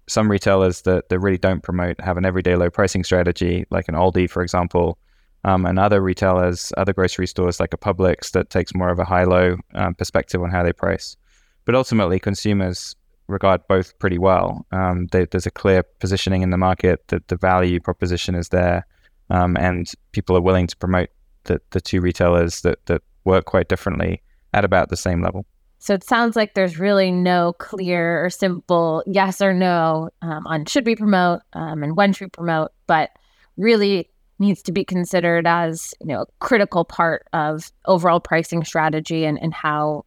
some 0.08 0.30
retailers 0.30 0.82
that, 0.82 1.08
that 1.08 1.18
really 1.18 1.38
don't 1.38 1.62
promote 1.62 2.00
have 2.00 2.16
an 2.16 2.24
everyday 2.24 2.56
low 2.56 2.70
pricing 2.70 3.04
strategy, 3.04 3.64
like 3.70 3.88
an 3.88 3.94
Aldi, 3.94 4.30
for 4.30 4.42
example, 4.42 4.98
um, 5.44 5.66
and 5.66 5.78
other 5.78 6.00
retailers, 6.00 6.72
other 6.76 6.92
grocery 6.92 7.26
stores 7.26 7.60
like 7.60 7.74
a 7.74 7.78
Publix 7.78 8.30
that 8.32 8.50
takes 8.50 8.74
more 8.74 8.90
of 8.90 8.98
a 8.98 9.04
high 9.04 9.24
low 9.24 9.56
um, 9.74 9.94
perspective 9.94 10.42
on 10.42 10.50
how 10.50 10.62
they 10.62 10.72
price. 10.72 11.16
But 11.64 11.74
ultimately, 11.74 12.18
consumers 12.18 12.96
regard 13.28 13.66
both 13.68 13.98
pretty 13.98 14.18
well. 14.18 14.66
Um, 14.72 15.08
they, 15.12 15.26
there's 15.26 15.46
a 15.46 15.50
clear 15.50 15.82
positioning 16.00 16.42
in 16.42 16.50
the 16.50 16.58
market 16.58 17.06
that 17.08 17.28
the 17.28 17.36
value 17.36 17.80
proposition 17.80 18.34
is 18.34 18.48
there, 18.48 18.86
um, 19.32 19.56
and 19.56 19.90
people 20.12 20.36
are 20.36 20.42
willing 20.42 20.66
to 20.66 20.76
promote 20.76 21.08
the, 21.44 21.60
the 21.70 21.80
two 21.80 22.00
retailers 22.00 22.60
that, 22.60 22.84
that 22.86 23.02
work 23.24 23.46
quite 23.46 23.68
differently 23.68 24.22
at 24.52 24.64
about 24.64 24.90
the 24.90 24.96
same 24.96 25.22
level. 25.22 25.46
So 25.78 25.94
it 25.94 26.04
sounds 26.04 26.36
like 26.36 26.54
there's 26.54 26.78
really 26.78 27.10
no 27.10 27.54
clear 27.54 28.24
or 28.24 28.30
simple 28.30 29.02
yes 29.06 29.40
or 29.40 29.52
no 29.52 30.10
um, 30.20 30.46
on 30.46 30.66
should 30.66 30.86
we 30.86 30.94
promote 30.94 31.40
um, 31.54 31.82
and 31.82 31.96
when 31.96 32.12
should 32.12 32.26
we 32.26 32.30
promote, 32.30 32.70
but 32.86 33.10
really 33.56 34.08
needs 34.38 34.62
to 34.62 34.72
be 34.72 34.84
considered 34.84 35.46
as 35.46 35.94
you 36.00 36.06
know 36.06 36.22
a 36.22 36.26
critical 36.38 36.84
part 36.84 37.26
of 37.32 37.72
overall 37.86 38.20
pricing 38.20 38.64
strategy 38.64 39.24
and, 39.24 39.40
and 39.42 39.54
how 39.54 40.04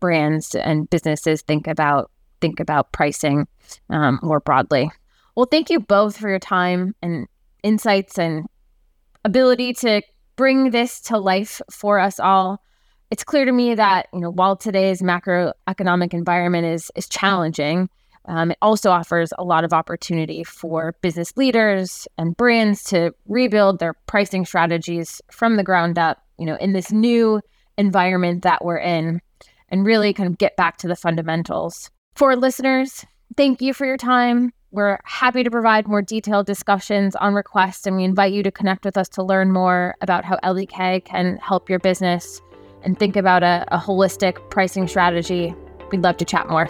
brands 0.00 0.54
and 0.54 0.88
businesses 0.88 1.42
think 1.42 1.66
about 1.66 2.10
think 2.40 2.60
about 2.60 2.92
pricing 2.92 3.46
um, 3.90 4.18
more 4.22 4.40
broadly. 4.40 4.90
Well, 5.36 5.46
thank 5.46 5.68
you 5.68 5.80
both 5.80 6.16
for 6.16 6.28
your 6.28 6.38
time 6.38 6.94
and 7.02 7.26
insights 7.62 8.18
and 8.18 8.46
ability 9.24 9.72
to 9.72 10.02
bring 10.36 10.70
this 10.70 11.00
to 11.00 11.18
life 11.18 11.60
for 11.70 11.98
us 11.98 12.18
all 12.18 12.60
it's 13.12 13.24
clear 13.24 13.44
to 13.44 13.52
me 13.52 13.74
that 13.74 14.08
you 14.14 14.20
know 14.20 14.30
while 14.30 14.56
today's 14.56 15.02
macroeconomic 15.02 16.14
environment 16.14 16.64
is 16.64 16.90
is 16.96 17.06
challenging, 17.06 17.90
um, 18.24 18.52
it 18.52 18.58
also 18.62 18.90
offers 18.90 19.34
a 19.36 19.44
lot 19.44 19.64
of 19.64 19.74
opportunity 19.74 20.42
for 20.42 20.94
business 21.02 21.36
leaders 21.36 22.08
and 22.16 22.34
brands 22.38 22.82
to 22.84 23.12
rebuild 23.28 23.80
their 23.80 23.92
pricing 24.06 24.46
strategies 24.46 25.20
from 25.30 25.58
the 25.58 25.62
ground 25.62 25.98
up. 25.98 26.22
You 26.38 26.46
know, 26.46 26.56
in 26.56 26.72
this 26.72 26.90
new 26.90 27.42
environment 27.76 28.44
that 28.44 28.64
we're 28.64 28.78
in, 28.78 29.20
and 29.68 29.84
really 29.84 30.14
kind 30.14 30.30
of 30.30 30.38
get 30.38 30.56
back 30.56 30.78
to 30.78 30.88
the 30.88 30.96
fundamentals. 30.96 31.90
For 32.14 32.34
listeners, 32.34 33.04
thank 33.36 33.60
you 33.60 33.74
for 33.74 33.84
your 33.84 33.98
time. 33.98 34.54
We're 34.72 35.00
happy 35.04 35.44
to 35.44 35.50
provide 35.50 35.86
more 35.86 36.00
detailed 36.00 36.46
discussions 36.46 37.14
on 37.16 37.34
request, 37.34 37.86
and 37.86 37.94
we 37.94 38.04
invite 38.04 38.32
you 38.32 38.42
to 38.42 38.50
connect 38.50 38.86
with 38.86 38.96
us 38.96 39.06
to 39.10 39.22
learn 39.22 39.52
more 39.52 39.94
about 40.00 40.24
how 40.24 40.38
LEK 40.42 41.04
can 41.04 41.36
help 41.36 41.68
your 41.68 41.78
business 41.78 42.40
and 42.82 42.98
think 42.98 43.14
about 43.14 43.42
a, 43.42 43.66
a 43.68 43.78
holistic 43.78 44.48
pricing 44.48 44.88
strategy, 44.88 45.54
we'd 45.90 46.02
love 46.02 46.16
to 46.16 46.24
chat 46.24 46.48
more. 46.48 46.68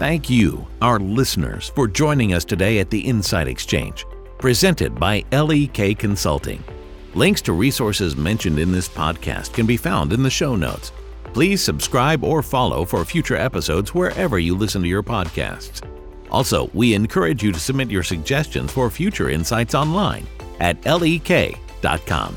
Thank 0.00 0.28
you, 0.28 0.66
our 0.82 0.98
listeners, 0.98 1.68
for 1.68 1.86
joining 1.86 2.34
us 2.34 2.44
today 2.44 2.80
at 2.80 2.90
the 2.90 2.98
Insight 2.98 3.46
Exchange, 3.46 4.04
presented 4.38 4.98
by 4.98 5.24
LEK 5.30 6.00
Consulting. 6.00 6.64
Links 7.14 7.42
to 7.42 7.52
resources 7.52 8.16
mentioned 8.16 8.58
in 8.58 8.72
this 8.72 8.88
podcast 8.88 9.52
can 9.52 9.66
be 9.66 9.76
found 9.76 10.12
in 10.12 10.24
the 10.24 10.30
show 10.30 10.56
notes. 10.56 10.90
Please 11.32 11.62
subscribe 11.62 12.24
or 12.24 12.42
follow 12.42 12.84
for 12.84 13.04
future 13.04 13.36
episodes 13.36 13.94
wherever 13.94 14.40
you 14.40 14.56
listen 14.56 14.82
to 14.82 14.88
your 14.88 15.04
podcasts. 15.04 15.80
Also, 16.30 16.70
we 16.74 16.94
encourage 16.94 17.42
you 17.42 17.52
to 17.52 17.58
submit 17.58 17.90
your 17.90 18.02
suggestions 18.02 18.72
for 18.72 18.90
future 18.90 19.30
insights 19.30 19.74
online 19.74 20.26
at 20.60 20.76
lek.com. 20.84 22.36